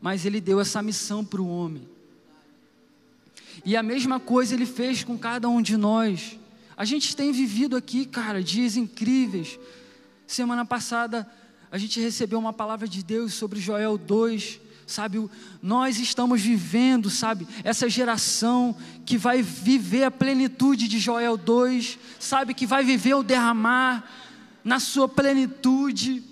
[0.01, 1.87] mas Ele deu essa missão para o homem.
[3.65, 6.37] E a mesma coisa Ele fez com cada um de nós.
[6.77, 9.59] A gente tem vivido aqui, cara, dias incríveis.
[10.25, 11.29] Semana passada
[11.71, 15.29] a gente recebeu uma palavra de Deus sobre Joel 2, sabe?
[15.61, 17.47] Nós estamos vivendo, sabe?
[17.63, 22.53] Essa geração que vai viver a plenitude de Joel 2, sabe?
[22.53, 24.03] Que vai viver o derramar
[24.63, 26.23] na sua plenitude.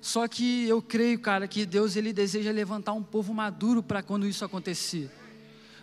[0.00, 4.26] Só que eu creio, cara, que Deus ele deseja levantar um povo maduro para quando
[4.26, 5.10] isso acontecer.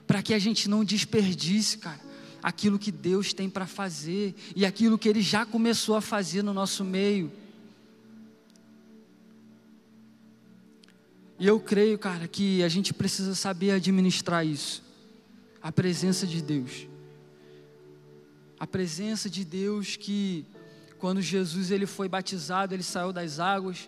[0.07, 1.99] Para que a gente não desperdice, cara,
[2.41, 6.53] aquilo que Deus tem para fazer e aquilo que ele já começou a fazer no
[6.53, 7.31] nosso meio.
[11.39, 14.83] E eu creio, cara, que a gente precisa saber administrar isso.
[15.61, 16.87] A presença de Deus.
[18.59, 20.45] A presença de Deus que
[20.97, 23.87] quando Jesus ele foi batizado, ele saiu das águas,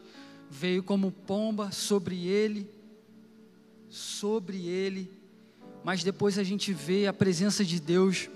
[0.49, 2.67] veio como pomba sobre ele,
[3.89, 5.09] sobre ele.
[5.83, 8.29] Mas depois a gente vê a presença de Deus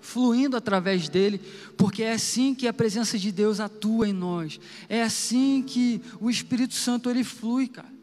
[0.00, 1.40] fluindo através dele,
[1.78, 4.60] porque é assim que a presença de Deus atua em nós.
[4.88, 7.94] É assim que o Espírito Santo ele flui, cara.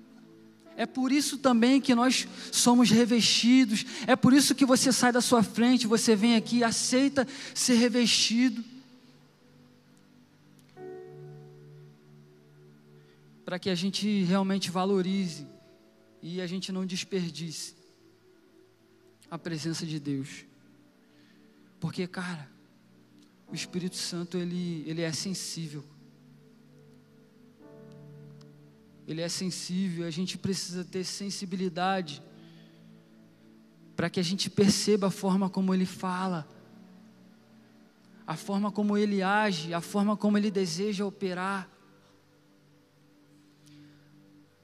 [0.75, 3.85] É por isso também que nós somos revestidos.
[4.07, 8.63] É por isso que você sai da sua frente, você vem aqui aceita ser revestido.
[13.51, 15.45] Para que a gente realmente valorize
[16.21, 17.75] e a gente não desperdice
[19.29, 20.45] a presença de Deus.
[21.77, 22.49] Porque, cara,
[23.49, 25.83] o Espírito Santo ele, ele é sensível.
[29.05, 32.23] ele é sensível, a gente precisa ter sensibilidade
[33.97, 36.47] para que a gente perceba a forma como ele fala,
[38.25, 41.69] a forma como ele age, a forma como ele deseja operar.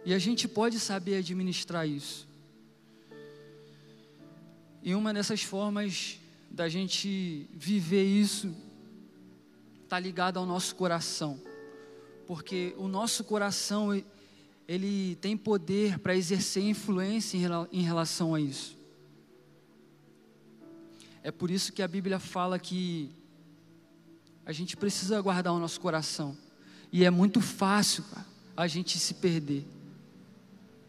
[0.08, 2.26] E a gente pode saber administrar isso.
[4.82, 6.17] E uma dessas formas
[6.50, 8.56] da gente viver isso
[9.84, 11.38] está ligada ao nosso coração,
[12.26, 14.02] porque o nosso coração
[14.65, 17.38] ele tem poder para exercer influência
[17.70, 18.78] em relação a isso.
[21.22, 23.12] É por isso que a Bíblia fala que
[24.46, 26.38] a gente precisa guardar o nosso coração.
[26.93, 29.76] E é muito fácil cara, a gente se perder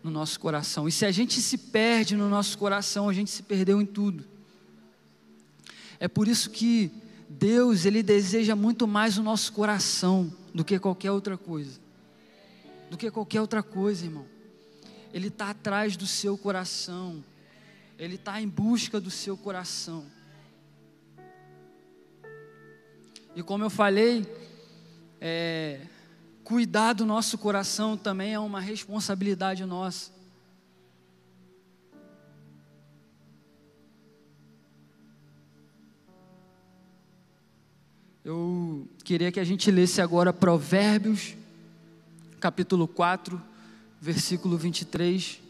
[0.02, 0.88] no nosso coração.
[0.88, 4.24] E se a gente se perde no nosso coração, a gente se perdeu em tudo.
[5.98, 6.90] É por isso que
[7.28, 11.88] Deus, ele deseja muito mais o nosso coração do que qualquer outra coisa
[12.90, 14.26] do que qualquer outra coisa, irmão.
[15.12, 17.24] Ele está atrás do seu coração,
[17.98, 20.06] ele está em busca do seu coração.
[23.34, 24.26] E como eu falei,
[25.20, 25.80] é,
[26.48, 30.10] cuidar do nosso coração também é uma responsabilidade nossa.
[38.24, 41.36] Eu queria que a gente lesse agora Provérbios
[42.40, 43.38] capítulo 4,
[44.00, 45.42] versículo 23.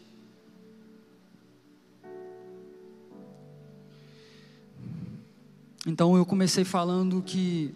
[5.87, 7.73] Então eu comecei falando que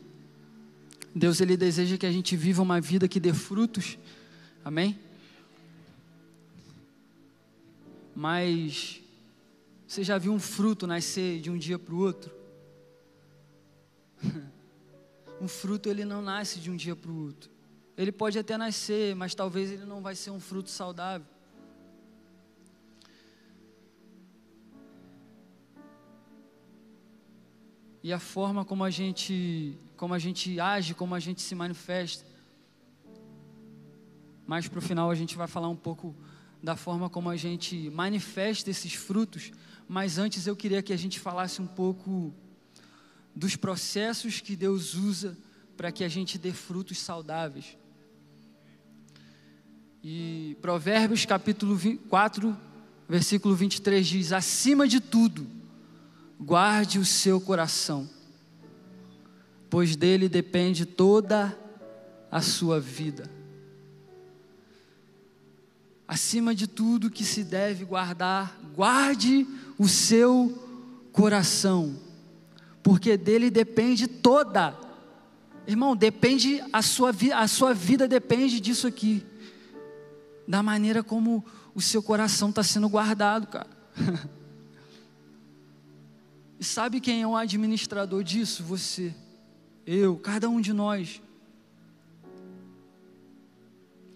[1.16, 3.98] Deus ele deseja que a gente viva uma vida que dê frutos.
[4.66, 5.00] Amém?
[8.16, 9.02] Mas
[9.88, 12.34] você já viu um fruto nascer de um dia para o outro?
[15.40, 17.52] um fruto ele não nasce de um dia para o outro.
[17.96, 21.28] Ele pode até nascer, mas talvez ele não vai ser um fruto saudável.
[28.02, 32.26] E a forma como a gente, como a gente age, como a gente se manifesta.
[34.46, 36.16] Mais para o final a gente vai falar um pouco
[36.62, 39.52] da forma como a gente manifesta esses frutos,
[39.88, 42.34] mas antes eu queria que a gente falasse um pouco
[43.36, 45.38] dos processos que Deus usa
[45.76, 47.78] para que a gente dê frutos saudáveis.
[50.04, 51.80] E Provérbios capítulo
[52.10, 52.58] 4,
[53.08, 55.48] versículo 23 diz: Acima de tudo,
[56.40, 58.10] guarde o seu coração,
[59.74, 61.58] pois dele depende toda
[62.30, 63.28] a sua vida.
[66.08, 69.48] Acima de tudo que se deve guardar, guarde
[69.80, 72.00] o seu coração,
[72.84, 74.78] porque dele depende toda.
[75.66, 79.26] Irmão, depende a sua, a sua vida depende disso aqui
[80.48, 83.72] da maneira como o seu coração está sendo guardado, cara.
[86.60, 88.62] e sabe quem é o administrador disso?
[88.66, 89.16] Você,
[89.86, 91.22] eu, cada um de nós.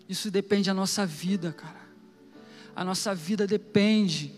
[0.07, 1.87] Isso depende da nossa vida, cara.
[2.75, 4.33] A nossa vida depende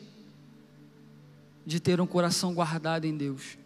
[1.65, 3.57] de ter um coração guardado em Deus.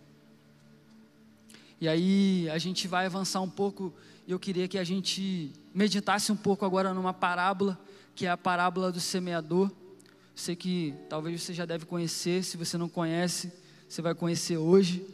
[1.79, 3.93] E aí a gente vai avançar um pouco.
[4.27, 7.79] Eu queria que a gente meditasse um pouco agora numa parábola,
[8.15, 9.71] que é a parábola do semeador.
[10.35, 13.51] Sei que talvez você já deve conhecer, se você não conhece,
[13.87, 15.05] você vai conhecer hoje.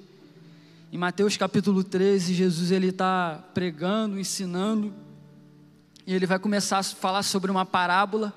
[0.92, 4.92] Em Mateus capítulo 13, Jesus ele está pregando, ensinando,
[6.06, 8.34] e ele vai começar a falar sobre uma parábola,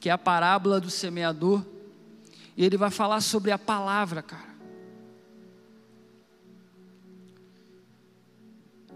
[0.00, 1.64] que é a parábola do semeador,
[2.56, 4.54] e ele vai falar sobre a palavra, cara.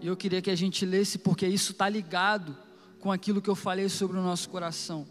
[0.01, 2.53] E eu queria que a gente lesse, porque isso está ligado
[2.99, 5.07] com aquilo que eu falei sobre o nosso coração.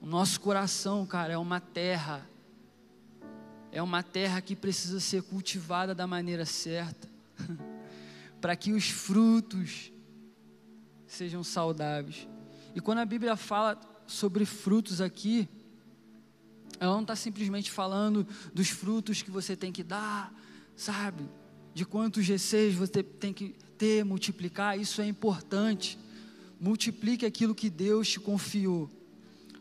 [0.00, 2.28] O nosso coração, cara, é uma terra,
[3.70, 7.11] é uma terra que precisa ser cultivada da maneira certa,
[8.40, 9.92] para que os frutos
[11.06, 12.26] sejam saudáveis.
[12.74, 15.48] E quando a Bíblia fala sobre frutos aqui,
[16.80, 20.34] ela não está simplesmente falando dos frutos que você tem que dar,
[20.74, 21.24] sabe?
[21.74, 25.98] De quantos G6 você tem que ter, multiplicar, isso é importante.
[26.60, 28.90] Multiplique aquilo que Deus te confiou.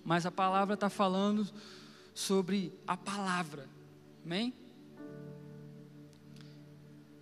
[0.03, 1.47] Mas a palavra está falando
[2.13, 3.69] sobre a palavra,
[4.25, 4.53] amém?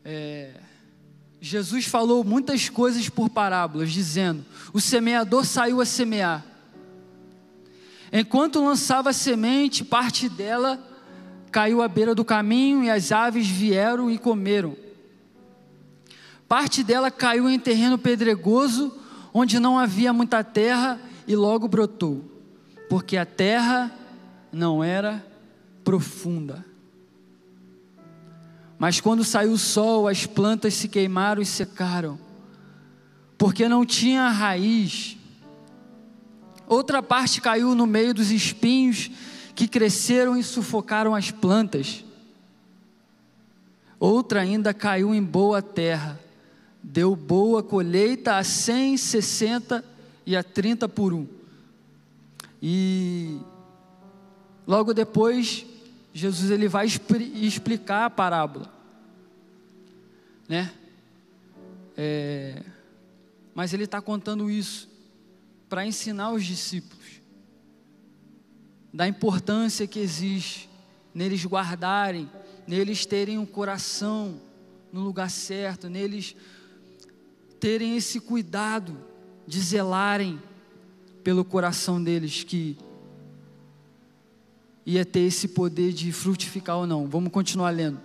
[0.03, 0.51] É,
[1.41, 6.45] Jesus falou muitas coisas por parábolas, dizendo: O semeador saiu a semear.
[8.12, 10.83] Enquanto lançava a semente, parte dela
[11.51, 14.75] caiu à beira do caminho e as aves vieram e comeram.
[16.47, 18.91] Parte dela caiu em terreno pedregoso,
[19.31, 22.23] onde não havia muita terra e logo brotou,
[22.89, 23.91] porque a terra
[24.51, 25.23] não era
[25.83, 26.65] profunda.
[28.80, 32.18] Mas quando saiu o sol, as plantas se queimaram e secaram,
[33.38, 35.18] porque não tinha raiz.
[36.65, 39.12] Outra parte caiu no meio dos espinhos
[39.54, 42.06] que cresceram e sufocaram as plantas.
[44.00, 46.18] Outra ainda caiu em boa terra,
[46.82, 49.84] deu boa colheita a 100, 60
[50.26, 51.28] e a 30 por um.
[52.62, 53.39] E
[54.65, 55.65] logo depois
[56.13, 58.72] Jesus ele vai explicar a parábola,
[60.48, 60.74] né?
[61.95, 62.63] É,
[63.54, 64.89] mas ele está contando isso
[65.67, 67.22] para ensinar os discípulos
[68.91, 70.69] da importância que existe
[71.13, 72.30] neles guardarem,
[72.67, 74.41] neles terem um coração
[74.91, 76.36] no lugar certo, neles
[77.60, 78.98] terem esse cuidado
[79.45, 80.41] de zelarem
[81.24, 82.78] pelo coração deles que
[84.86, 87.08] ia ter esse poder de frutificar ou não.
[87.08, 88.00] Vamos continuar lendo.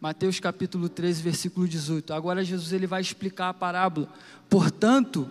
[0.00, 2.12] Mateus capítulo 13, versículo 18.
[2.12, 4.08] Agora Jesus ele vai explicar a parábola.
[4.50, 5.30] Portanto,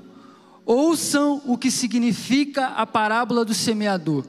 [0.66, 4.26] ouçam o que significa a parábola do semeador.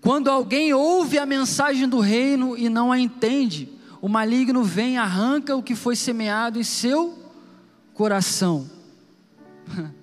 [0.00, 3.68] Quando alguém ouve a mensagem do reino e não a entende,
[4.00, 7.16] o maligno vem e arranca o que foi semeado em seu
[7.94, 8.68] coração.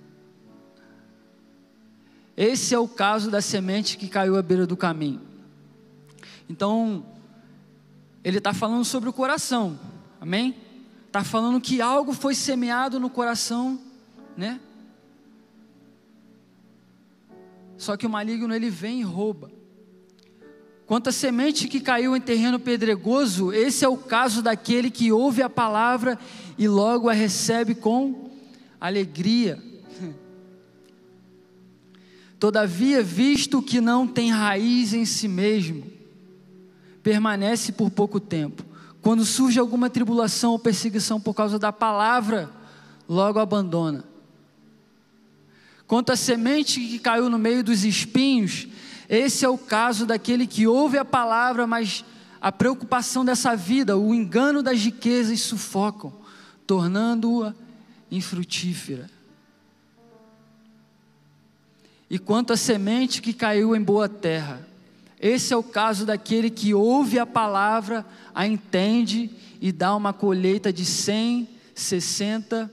[2.38, 5.20] Esse é o caso da semente que caiu à beira do caminho.
[6.48, 7.04] Então,
[8.24, 9.80] ele está falando sobre o coração,
[10.22, 10.56] amém?
[11.08, 13.80] Está falando que algo foi semeado no coração,
[14.38, 14.60] né?
[17.76, 19.52] Só que o maligno ele vem e rouba.
[20.86, 25.42] Quanto à semente que caiu em terreno pedregoso, esse é o caso daquele que ouve
[25.42, 26.20] a palavra
[26.56, 28.30] e logo a recebe com
[28.80, 29.62] alegria.
[32.40, 35.84] Todavia, visto que não tem raiz em si mesmo,
[37.02, 38.64] permanece por pouco tempo.
[39.02, 42.50] Quando surge alguma tribulação ou perseguição por causa da palavra,
[43.08, 44.04] logo abandona.
[45.88, 48.68] Quanto à semente que caiu no meio dos espinhos,
[49.08, 52.04] esse é o caso daquele que ouve a palavra, mas
[52.42, 56.14] a preocupação dessa vida, o engano das riquezas sufocam,
[56.68, 57.54] tornando-a
[58.12, 59.17] infrutífera.
[62.10, 64.66] E quanto à semente que caiu em boa terra,
[65.20, 70.72] esse é o caso daquele que ouve a palavra, a entende e dá uma colheita
[70.72, 72.72] de 100, 60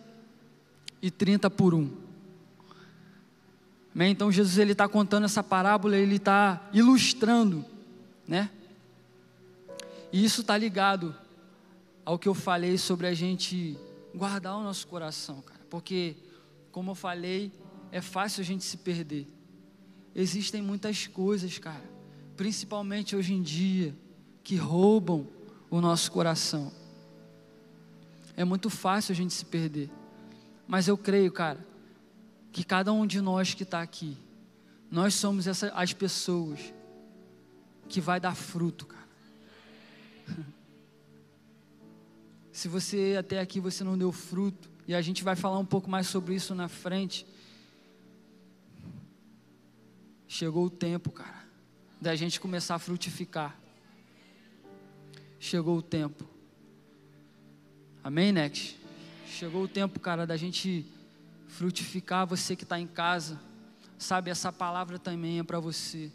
[1.00, 1.90] e 30 por um.
[3.96, 7.64] Então Jesus ele está contando essa parábola, ele está ilustrando,
[8.26, 8.50] né?
[10.12, 11.14] E isso está ligado
[12.04, 13.78] ao que eu falei sobre a gente
[14.14, 16.16] guardar o nosso coração, cara, porque
[16.70, 17.52] como eu falei,
[17.94, 19.24] é fácil a gente se perder.
[20.16, 21.88] Existem muitas coisas, cara,
[22.36, 23.94] principalmente hoje em dia,
[24.42, 25.28] que roubam
[25.70, 26.72] o nosso coração.
[28.36, 29.88] É muito fácil a gente se perder.
[30.66, 31.64] Mas eu creio, cara,
[32.50, 34.18] que cada um de nós que está aqui,
[34.90, 36.58] nós somos essa, as pessoas
[37.88, 39.08] que vai dar fruto, cara.
[42.50, 45.88] Se você até aqui você não deu fruto, e a gente vai falar um pouco
[45.88, 47.24] mais sobre isso na frente.
[50.26, 51.44] Chegou o tempo, cara,
[52.00, 53.56] da gente começar a frutificar.
[55.38, 56.26] Chegou o tempo.
[58.02, 58.76] Amém, Nex?
[59.26, 60.86] Chegou o tempo, cara, da gente
[61.48, 62.26] frutificar.
[62.26, 63.40] Você que está em casa,
[63.98, 66.10] sabe, essa palavra também é para você.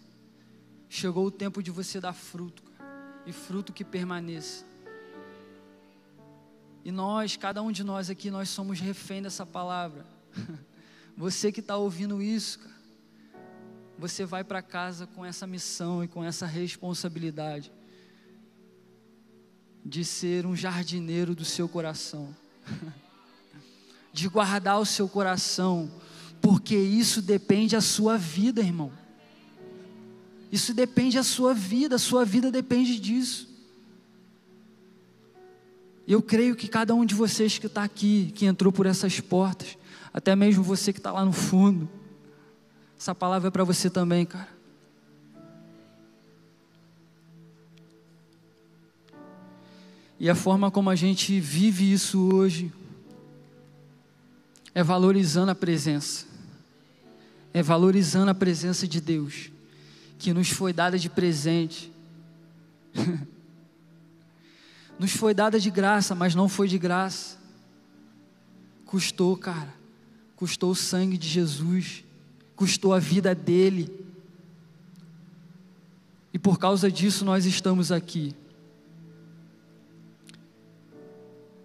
[0.89, 4.65] Chegou o tempo de você dar fruto, cara, e fruto que permaneça.
[6.83, 10.05] E nós, cada um de nós aqui, nós somos refém dessa palavra.
[11.17, 12.78] Você que está ouvindo isso, cara,
[13.99, 17.69] você vai para casa com essa missão e com essa responsabilidade
[19.83, 22.33] de ser um jardineiro do seu coração,
[24.13, 25.91] de guardar o seu coração,
[26.41, 28.89] porque isso depende da sua vida, irmão.
[30.49, 33.49] Isso depende da sua vida, a sua vida depende disso.
[36.07, 39.77] Eu creio que cada um de vocês que está aqui, que entrou por essas portas,
[40.13, 41.98] até mesmo você que está lá no fundo,
[42.99, 44.49] essa palavra é para você também, cara.
[50.19, 52.73] E a forma como a gente vive isso hoje
[54.75, 56.25] é valorizando a presença,
[57.53, 59.49] é valorizando a presença de Deus,
[60.17, 61.89] que nos foi dada de presente.
[64.99, 67.37] Nos foi dada de graça, mas não foi de graça.
[68.85, 69.73] Custou, cara.
[70.35, 72.03] Custou o sangue de Jesus.
[72.59, 73.89] Custou a vida dele.
[76.33, 78.35] E por causa disso nós estamos aqui.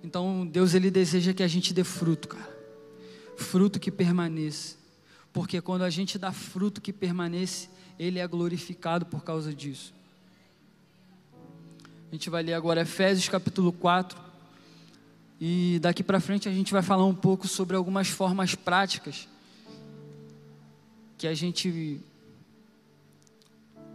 [0.05, 2.49] Então Deus ele deseja que a gente dê fruto, cara.
[3.37, 4.77] Fruto que permaneça.
[5.33, 7.69] Porque quando a gente dá fruto que permanece,
[7.99, 9.93] ele é glorificado por causa disso.
[12.09, 14.17] A gente vai ler agora Efésios capítulo 4.
[15.41, 19.27] E daqui para frente a gente vai falar um pouco sobre algumas formas práticas
[21.25, 22.03] que a gente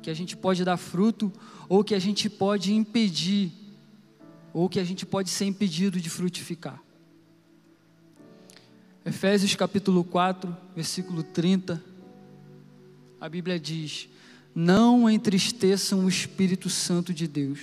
[0.01, 1.31] que a gente pode dar fruto
[1.67, 3.51] ou que a gente pode impedir
[4.51, 6.81] ou que a gente pode ser impedido de frutificar.
[9.05, 11.79] Efésios capítulo 4, versículo 30.
[13.21, 14.09] A Bíblia diz:
[14.55, 17.59] Não entristeçam o Espírito Santo de Deus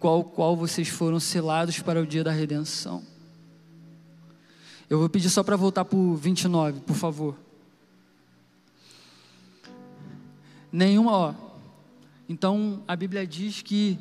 [0.00, 3.04] qual qual vocês foram selados para o dia da redenção.
[4.90, 7.47] Eu vou pedir só para voltar para o 29, por favor.
[10.70, 11.34] Nenhuma, ó.
[12.28, 13.98] Então a Bíblia diz que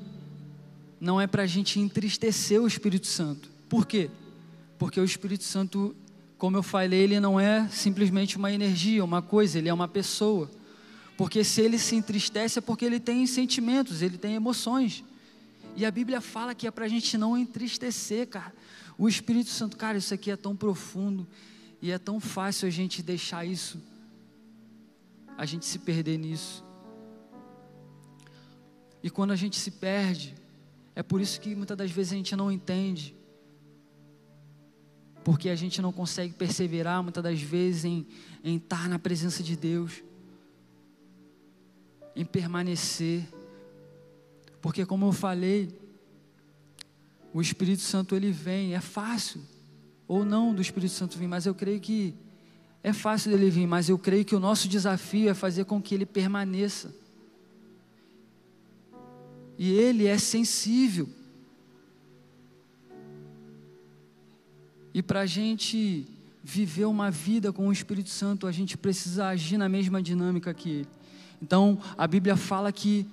[1.00, 3.50] não é para a gente entristecer o Espírito Santo.
[3.70, 4.10] Por quê?
[4.78, 5.96] Porque o Espírito Santo,
[6.38, 10.50] como eu falei, ele não é simplesmente uma energia, uma coisa, ele é uma pessoa.
[11.16, 15.04] Porque se ele se entristece é porque ele tem sentimentos, ele tem emoções.
[15.76, 18.54] E a Bíblia fala que é para a gente não entristecer, cara.
[18.98, 21.26] O Espírito Santo, cara, isso aqui é tão profundo
[21.82, 23.80] e é tão fácil a gente deixar isso,
[25.38, 26.66] a gente se perder nisso.
[29.04, 30.36] E quando a gente se perde,
[30.96, 33.16] é por isso que muitas das vezes a gente não entende.
[35.24, 38.08] Porque a gente não consegue perseverar muitas das vezes em,
[38.44, 40.04] em estar na presença de Deus,
[42.16, 43.28] em permanecer.
[44.60, 45.80] Porque como eu falei,
[47.32, 49.42] o Espírito Santo ele vem, é fácil
[50.08, 52.16] ou não do Espírito Santo vir, mas eu creio que
[52.84, 55.94] é fácil dele vir, mas eu creio que o nosso desafio é fazer com que
[55.94, 56.94] ele permaneça.
[59.58, 61.10] E ele é sensível.
[64.94, 66.08] E para a gente
[66.44, 70.70] viver uma vida com o Espírito Santo, a gente precisa agir na mesma dinâmica que
[70.70, 70.88] ele.
[71.42, 73.06] Então, a Bíblia fala que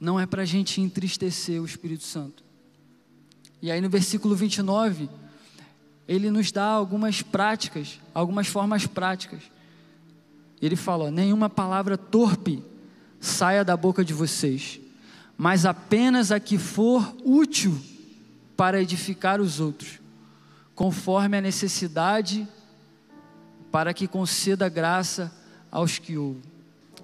[0.00, 2.44] não é para a gente entristecer o Espírito Santo.
[3.60, 5.08] E aí no versículo 29,
[6.08, 9.42] ele nos dá algumas práticas, algumas formas práticas.
[10.60, 12.64] Ele fala: nenhuma palavra torpe
[13.20, 14.80] saia da boca de vocês,
[15.36, 17.78] mas apenas a que for útil
[18.56, 20.00] para edificar os outros,
[20.74, 22.48] conforme a necessidade,
[23.70, 25.32] para que conceda graça
[25.70, 26.42] aos que ouvem.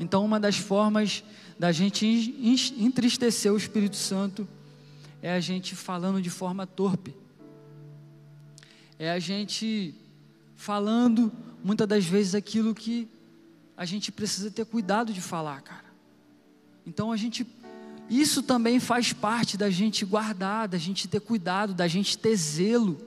[0.00, 1.22] Então, uma das formas
[1.58, 2.06] da gente
[2.78, 4.48] entristecer o Espírito Santo
[5.22, 7.14] é a gente falando de forma torpe,
[9.04, 9.94] é a gente
[10.56, 11.30] falando
[11.62, 13.06] muitas das vezes aquilo que
[13.76, 15.84] a gente precisa ter cuidado de falar, cara.
[16.86, 17.46] Então a gente,
[18.08, 22.98] isso também faz parte da gente guardar, da gente ter cuidado, da gente ter zelo.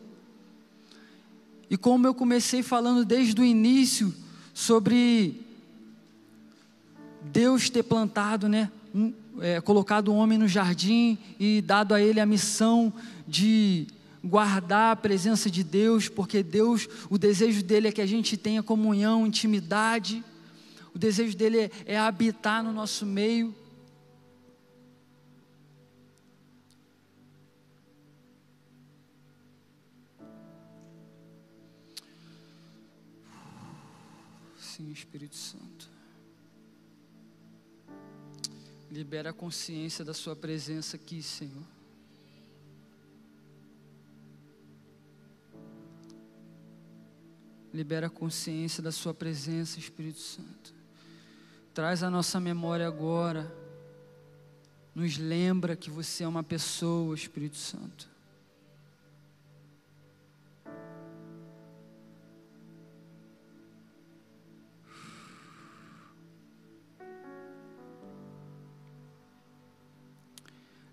[1.67, 4.13] E como eu comecei falando desde o início
[4.53, 5.41] sobre
[7.23, 12.19] Deus ter plantado, né, um, é, colocado o homem no jardim e dado a ele
[12.19, 12.93] a missão
[13.27, 13.87] de
[14.23, 18.63] guardar a presença de Deus, porque Deus, o desejo dele é que a gente tenha
[18.63, 20.23] comunhão, intimidade.
[20.93, 23.53] O desejo dele é, é habitar no nosso meio.
[34.59, 35.89] Sim, Espírito Santo.
[38.91, 41.76] Libera a consciência da Sua presença aqui, Senhor.
[47.73, 50.73] Libera a consciência da Sua presença, Espírito Santo.
[51.73, 53.51] Traz a nossa memória agora.
[54.95, 58.09] Nos lembra que você é uma pessoa, Espírito Santo.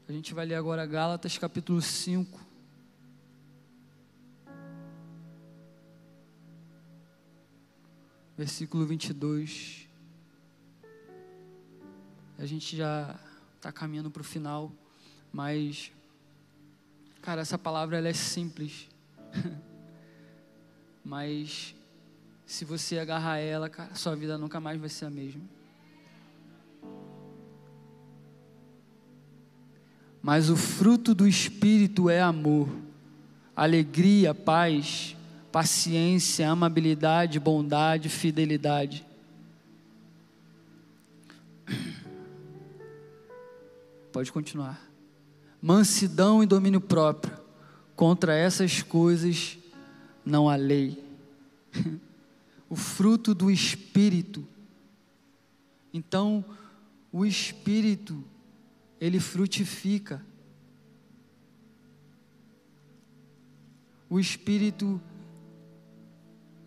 [0.07, 2.54] A gente vai ler agora Gálatas capítulo 5.
[8.37, 9.89] Versículo 22.
[12.37, 13.15] A gente já
[13.57, 14.73] está caminhando para o final,
[15.33, 15.93] mas,
[17.23, 18.89] cara, essa palavra ela é simples.
[21.05, 21.77] mas,
[22.45, 25.43] se você agarrar ela, cara, sua vida nunca mais vai ser a mesma.
[30.21, 32.69] Mas o fruto do Espírito é amor,
[33.55, 35.15] alegria, paz,
[35.55, 39.07] paciência, amabilidade, bondade, fidelidade.
[44.13, 44.85] Pode continuar.
[45.63, 47.39] Mansidão e domínio próprio.
[47.95, 49.57] Contra essas coisas
[50.27, 51.01] não há lei.
[52.69, 54.45] o fruto do Espírito.
[55.93, 56.45] Então,
[57.13, 58.25] o Espírito
[59.01, 60.21] ele frutifica.
[64.11, 65.01] O Espírito,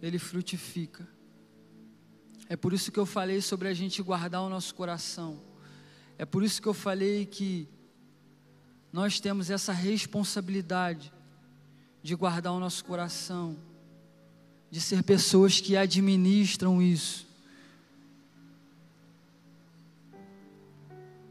[0.01, 1.07] ele frutifica.
[2.49, 5.41] É por isso que eu falei sobre a gente guardar o nosso coração.
[6.17, 7.67] É por isso que eu falei que
[8.91, 11.11] nós temos essa responsabilidade
[12.01, 13.57] de guardar o nosso coração,
[14.71, 17.27] de ser pessoas que administram isso.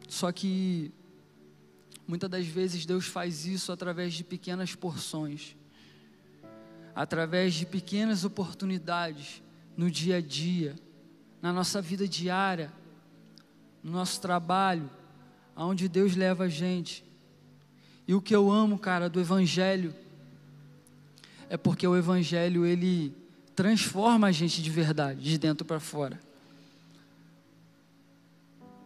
[0.07, 0.93] Só que
[2.07, 5.57] muitas das vezes Deus faz isso através de pequenas porções,
[6.97, 9.43] através de pequenas oportunidades
[9.77, 10.75] no dia a dia,
[11.43, 12.73] na nossa vida diária,
[13.85, 14.91] no nosso trabalho,
[15.55, 17.05] aonde Deus leva a gente.
[18.09, 19.95] E o que eu amo, cara, do evangelho
[21.51, 23.15] é porque o evangelho ele
[23.55, 26.19] transforma a gente de verdade, de dentro para fora.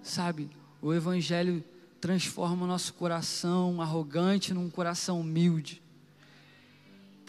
[0.02, 0.50] Sabe?
[0.82, 1.62] O Evangelho
[2.00, 5.82] transforma o nosso coração arrogante num coração humilde.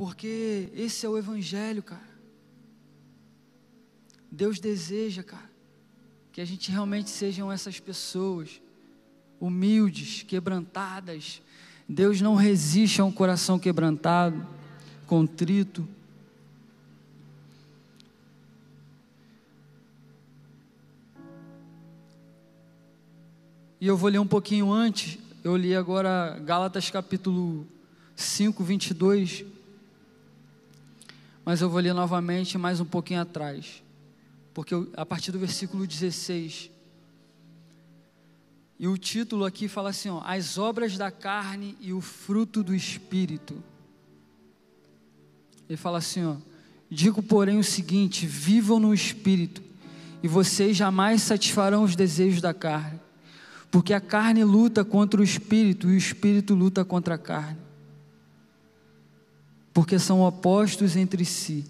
[0.02, 2.10] Porque esse é o Evangelho, cara.
[4.32, 5.48] Deus deseja, cara,
[6.32, 8.60] que a gente realmente sejam essas pessoas
[9.40, 11.40] humildes, quebrantadas.
[11.88, 14.44] Deus não resiste a um coração quebrantado,
[15.06, 15.88] contrito.
[23.80, 27.68] E eu vou ler um pouquinho antes, eu li agora Gálatas capítulo
[28.16, 29.61] 5, 22.
[31.44, 33.84] Mas eu vou ler novamente mais um pouquinho atrás.
[34.54, 36.70] Porque eu, a partir do versículo 16.
[38.80, 42.76] E o título aqui fala assim: ó, As obras da carne e o fruto do
[42.76, 43.64] espírito.
[45.70, 46.36] Ele fala assim: ó,
[46.90, 49.64] Digo, porém, o seguinte: vivam no espírito,
[50.22, 53.00] e vocês jamais satisfarão os desejos da carne
[53.72, 57.61] porque a carne luta contra o espírito e o espírito luta contra a carne.
[59.74, 61.66] Porque são opostos entre si.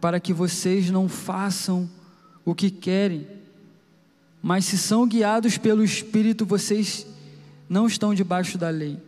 [0.00, 1.88] Para que vocês não façam
[2.44, 3.26] o que querem,
[4.42, 7.06] mas se são guiados pelo espírito, vocês
[7.68, 8.98] não estão debaixo da lei.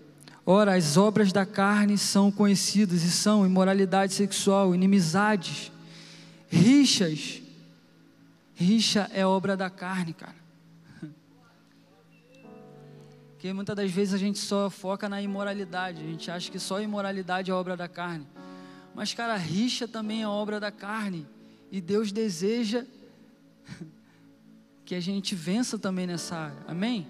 [0.44, 5.72] Ora, as obras da carne são conhecidas e são imoralidade sexual, inimizades,
[6.50, 7.42] rixas,
[8.62, 10.41] Rixa é obra da carne, cara.
[13.42, 16.80] Porque muitas das vezes a gente só foca na imoralidade, a gente acha que só
[16.80, 18.24] imoralidade é obra da carne.
[18.94, 21.26] Mas, cara, rixa também é obra da carne.
[21.68, 22.86] E Deus deseja
[24.86, 26.58] que a gente vença também nessa área.
[26.68, 27.04] Amém?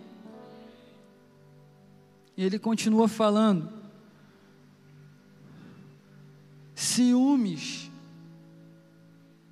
[2.34, 3.70] E ele continua falando:
[6.74, 7.90] ciúmes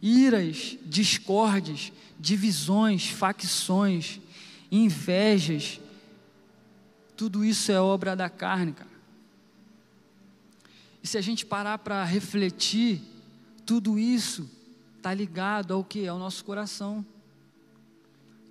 [0.01, 4.19] iras, discórdias, divisões, facções,
[4.73, 5.79] invejas.
[7.21, 8.89] Tudo isso é obra da carne, cara.
[11.03, 13.03] E se a gente parar para refletir,
[13.67, 14.49] tudo isso
[14.97, 16.09] está ligado ao que?
[16.09, 17.05] Ao nosso coração.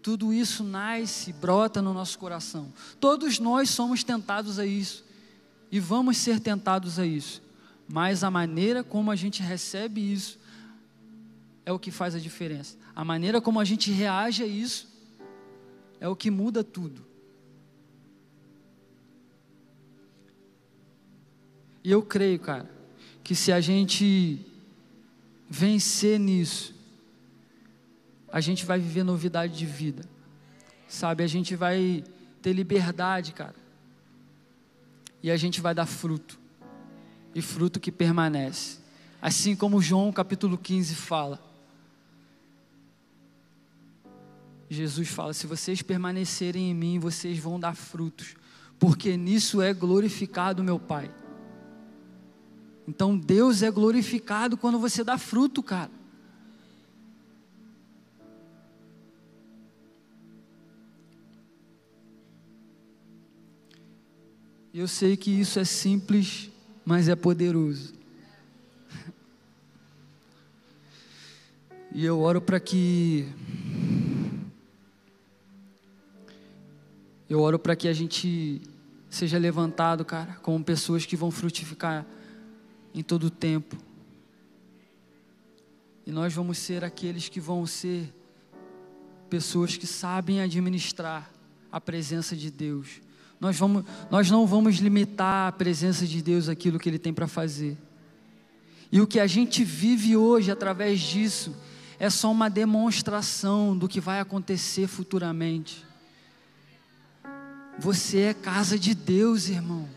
[0.04, 2.72] Tudo isso nasce, brota no nosso coração.
[3.00, 5.04] Todos nós somos tentados a isso.
[5.72, 7.42] E vamos ser tentados a isso.
[7.88, 10.38] Mas a maneira como a gente recebe isso
[11.66, 12.78] é o que faz a diferença.
[12.96, 14.88] A maneira como a gente reage a isso
[16.00, 17.09] é o que muda tudo.
[21.84, 22.70] E eu creio, cara,
[23.24, 24.46] que se a gente
[25.50, 26.76] vencer nisso,
[28.32, 30.04] a gente vai viver novidade de vida.
[30.88, 32.04] Sabe, a gente vai
[32.42, 33.56] ter liberdade, cara.
[35.22, 36.40] E a gente vai dar fruto.
[37.34, 38.80] E fruto que permanece.
[39.22, 41.40] Assim como João capítulo 15 fala.
[44.70, 48.36] Jesus fala: se vocês permanecerem em mim, vocês vão dar frutos,
[48.78, 51.12] porque nisso é glorificado meu Pai.
[52.90, 55.92] Então Deus é glorificado quando você dá fruto, cara.
[64.74, 66.50] Eu sei que isso é simples,
[66.84, 67.94] mas é poderoso.
[71.94, 73.28] E eu oro para que.
[77.30, 78.62] Eu oro para que a gente
[79.12, 82.04] seja levantado, cara, como pessoas que vão frutificar
[82.94, 83.76] em todo o tempo.
[86.06, 88.14] E nós vamos ser aqueles que vão ser
[89.30, 91.32] pessoas que sabem administrar
[91.72, 93.00] a presença de Deus.
[93.40, 97.28] Nós, vamos, nós não vamos limitar a presença de Deus aquilo que Ele tem para
[97.28, 97.78] fazer.
[98.92, 101.56] E o que a gente vive hoje através disso
[102.00, 105.86] é só uma demonstração do que vai acontecer futuramente.
[107.78, 109.88] Você é casa de Deus, irmão.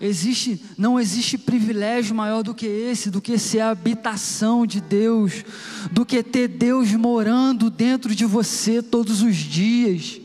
[0.00, 5.44] Existe, não existe privilégio maior do que esse, do que ser a habitação de Deus,
[5.92, 10.20] do que ter Deus morando dentro de você todos os dias.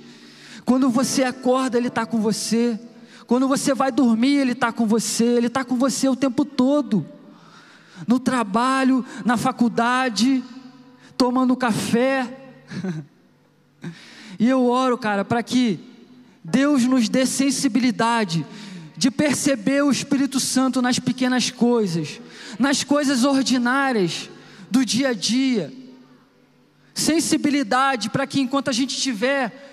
[0.66, 2.80] Quando você acorda, Ele está com você.
[3.28, 5.24] Quando você vai dormir, Ele está com você.
[5.24, 7.06] Ele está com você o tempo todo.
[8.08, 10.44] No trabalho, na faculdade,
[11.16, 12.54] tomando café.
[14.40, 15.80] e eu oro, cara, para que
[16.44, 18.46] Deus nos dê sensibilidade
[19.00, 22.20] de perceber o Espírito Santo nas pequenas coisas,
[22.60, 24.30] nas coisas ordinárias
[24.70, 25.72] do dia a dia.
[26.94, 29.72] Sensibilidade para que enquanto a gente estiver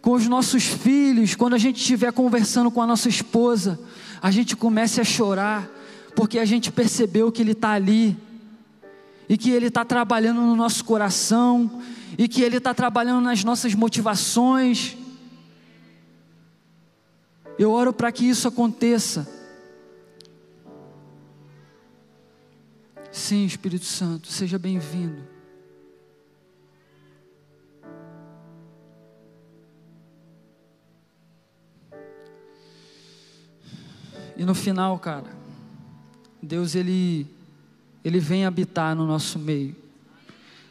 [0.00, 3.78] com os nossos filhos, quando a gente estiver conversando com a nossa esposa,
[4.22, 5.68] a gente comece a chorar,
[6.14, 8.16] porque a gente percebeu que Ele está ali,
[9.28, 11.82] e que Ele está trabalhando no nosso coração,
[12.16, 14.96] e que Ele está trabalhando nas nossas motivações,
[17.58, 19.26] eu oro para que isso aconteça.
[23.10, 25.22] Sim, Espírito Santo, seja bem-vindo.
[34.36, 35.34] E no final, cara,
[36.42, 37.26] Deus ele
[38.04, 39.74] ele vem habitar no nosso meio.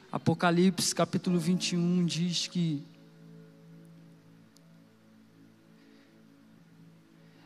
[0.10, 2.82] Apocalipse capítulo 21 diz que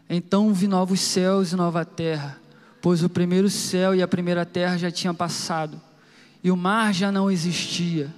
[0.10, 2.39] Então vi novos céus e nova terra,
[2.82, 5.80] pois o primeiro céu e a primeira terra já tinham passado,
[6.43, 8.12] e o mar já não existia.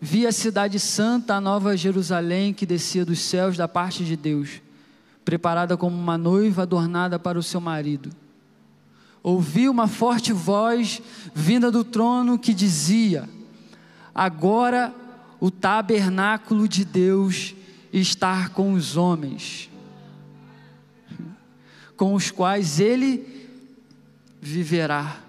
[0.00, 4.60] Vi a cidade santa, a nova Jerusalém, que descia dos céus da parte de Deus,
[5.24, 8.10] preparada como uma noiva adornada para o seu marido.
[9.22, 11.00] Ouvi uma forte voz
[11.32, 13.28] vinda do trono que dizia:
[14.12, 14.92] Agora
[15.38, 17.54] o tabernáculo de Deus
[17.92, 19.69] está com os homens
[22.00, 23.26] com os quais ele
[24.40, 25.20] viverá.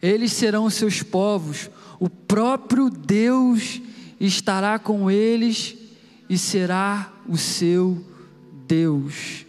[0.00, 1.68] Eles serão seus povos,
[2.00, 3.78] o próprio Deus
[4.18, 5.76] estará com eles
[6.30, 8.02] e será o seu
[8.66, 9.44] Deus.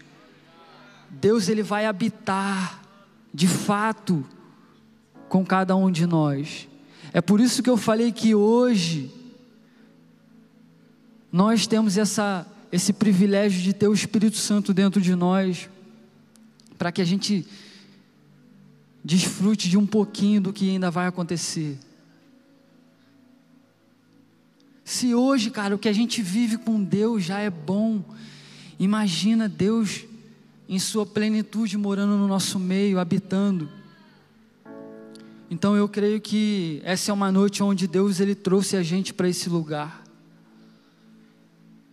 [1.10, 2.84] Deus ele vai habitar
[3.34, 4.26] de fato
[5.30, 6.68] com cada um de nós.
[7.14, 9.10] É por isso que eu falei que hoje
[11.32, 15.70] nós temos essa esse privilégio de ter o Espírito Santo dentro de nós
[16.78, 17.46] para que a gente
[19.04, 21.78] desfrute de um pouquinho do que ainda vai acontecer.
[24.84, 28.04] Se hoje, cara, o que a gente vive com Deus já é bom,
[28.80, 30.06] imagina Deus
[30.68, 33.70] em sua plenitude morando no nosso meio, habitando.
[35.50, 39.30] Então eu creio que essa é uma noite onde Deus ele trouxe a gente para
[39.30, 40.04] esse lugar.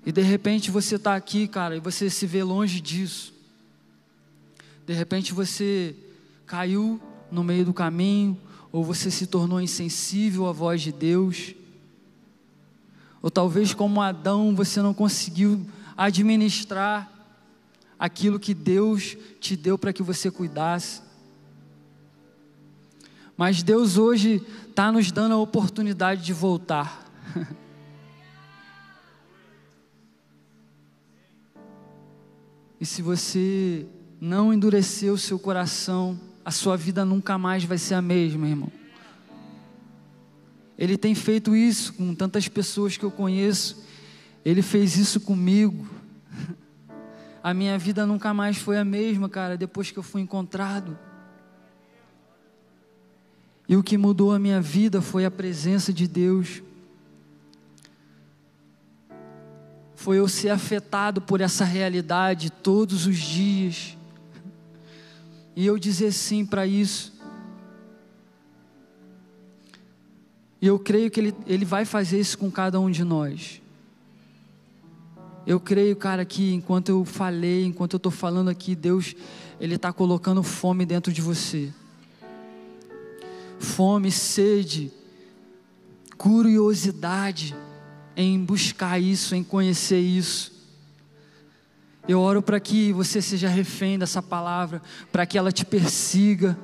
[0.05, 3.32] E de repente você está aqui, cara, e você se vê longe disso.
[4.87, 5.95] De repente você
[6.47, 8.39] caiu no meio do caminho,
[8.71, 11.55] ou você se tornou insensível à voz de Deus.
[13.21, 15.65] Ou talvez, como Adão, você não conseguiu
[15.97, 17.11] administrar
[17.99, 21.03] aquilo que Deus te deu para que você cuidasse.
[23.37, 27.05] Mas Deus hoje está nos dando a oportunidade de voltar.
[32.81, 33.87] e se você
[34.25, 38.71] não endurecer o seu coração, a sua vida nunca mais vai ser a mesma, irmão.
[40.79, 43.83] Ele tem feito isso com tantas pessoas que eu conheço.
[44.45, 45.89] Ele fez isso comigo.
[47.43, 50.97] A minha vida nunca mais foi a mesma, cara, depois que eu fui encontrado.
[53.69, 56.63] E o que mudou a minha vida foi a presença de Deus.
[59.97, 63.97] Foi eu ser afetado por essa realidade todos os dias.
[65.55, 67.13] E eu dizer sim para isso.
[70.61, 73.61] E eu creio que ele, ele vai fazer isso com cada um de nós.
[75.45, 79.15] Eu creio, cara, que enquanto eu falei, enquanto eu estou falando aqui, Deus,
[79.61, 81.73] Ele está colocando fome dentro de você.
[83.59, 84.93] Fome, sede,
[86.17, 87.57] curiosidade
[88.17, 90.52] em buscar isso, em conhecer isso.
[92.07, 96.59] Eu oro para que você seja refém dessa palavra, para que ela te persiga,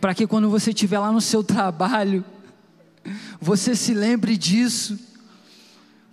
[0.00, 2.24] para que quando você estiver lá no seu trabalho,
[3.40, 4.98] você se lembre disso,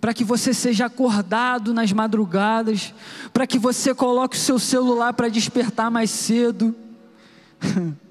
[0.00, 2.92] para que você seja acordado nas madrugadas,
[3.32, 6.74] para que você coloque o seu celular para despertar mais cedo.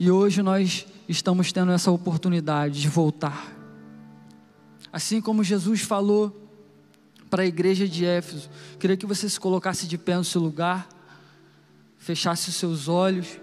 [0.00, 3.52] E hoje nós estamos tendo essa oportunidade de voltar.
[4.92, 6.50] Assim como Jesus falou
[7.30, 8.48] para a igreja de Éfeso,
[8.78, 10.88] queria que você se colocasse de pé no seu lugar
[11.98, 13.38] fechasse os seus olhos.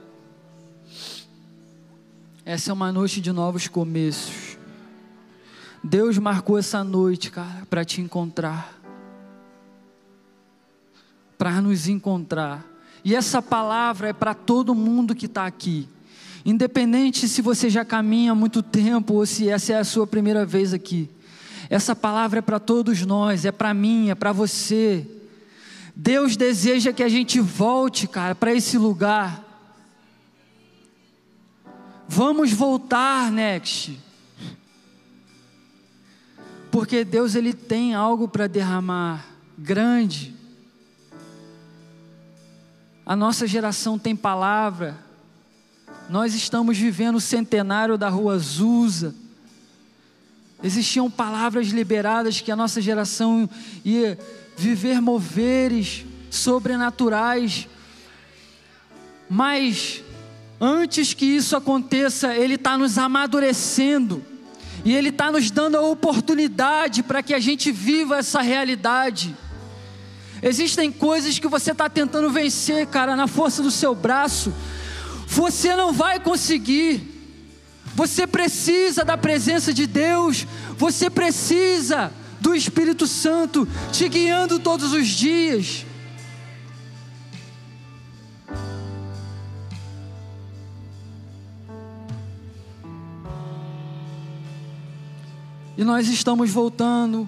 [2.43, 4.57] Essa é uma noite de novos começos.
[5.83, 8.73] Deus marcou essa noite, cara, para te encontrar.
[11.37, 12.65] Para nos encontrar.
[13.03, 15.87] E essa palavra é para todo mundo que está aqui.
[16.45, 20.45] Independente se você já caminha há muito tempo ou se essa é a sua primeira
[20.45, 21.09] vez aqui.
[21.71, 25.07] Essa palavra é para todos nós, é para mim, é para você.
[25.95, 29.43] Deus deseja que a gente volte, cara, para esse lugar.
[32.07, 33.99] Vamos voltar, Next.
[36.69, 39.25] Porque Deus ele tem algo para derramar
[39.57, 40.35] grande.
[43.03, 45.04] A nossa geração tem palavra.
[46.09, 49.15] Nós estamos vivendo o centenário da Rua Azusa.
[50.63, 53.49] Existiam palavras liberadas que a nossa geração
[53.83, 54.17] ia
[54.55, 57.67] viver moveres sobrenaturais.
[59.27, 60.03] Mas
[60.61, 64.23] antes que isso aconteça, Ele está nos amadurecendo.
[64.83, 69.35] E Ele está nos dando a oportunidade para que a gente viva essa realidade.
[70.43, 74.53] Existem coisas que você está tentando vencer, cara, na força do seu braço.
[75.35, 77.11] Você não vai conseguir.
[77.93, 80.47] Você precisa da presença de Deus.
[80.77, 82.09] Você precisa
[82.39, 85.85] do Espírito Santo te guiando todos os dias.
[95.77, 97.27] E nós estamos voltando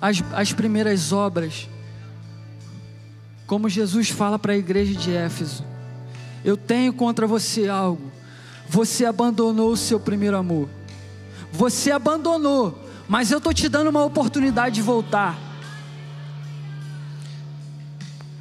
[0.00, 1.68] às, às primeiras obras.
[3.48, 5.67] Como Jesus fala para a igreja de Éfeso:
[6.48, 8.10] Eu tenho contra você algo.
[8.68, 10.68] Você abandonou o seu primeiro amor.
[11.52, 15.36] Você abandonou mas eu estou te dando uma oportunidade de voltar.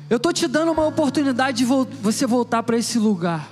[0.10, 3.48] Eu estou te dando uma oportunidade de vo você voltar para esse lugar.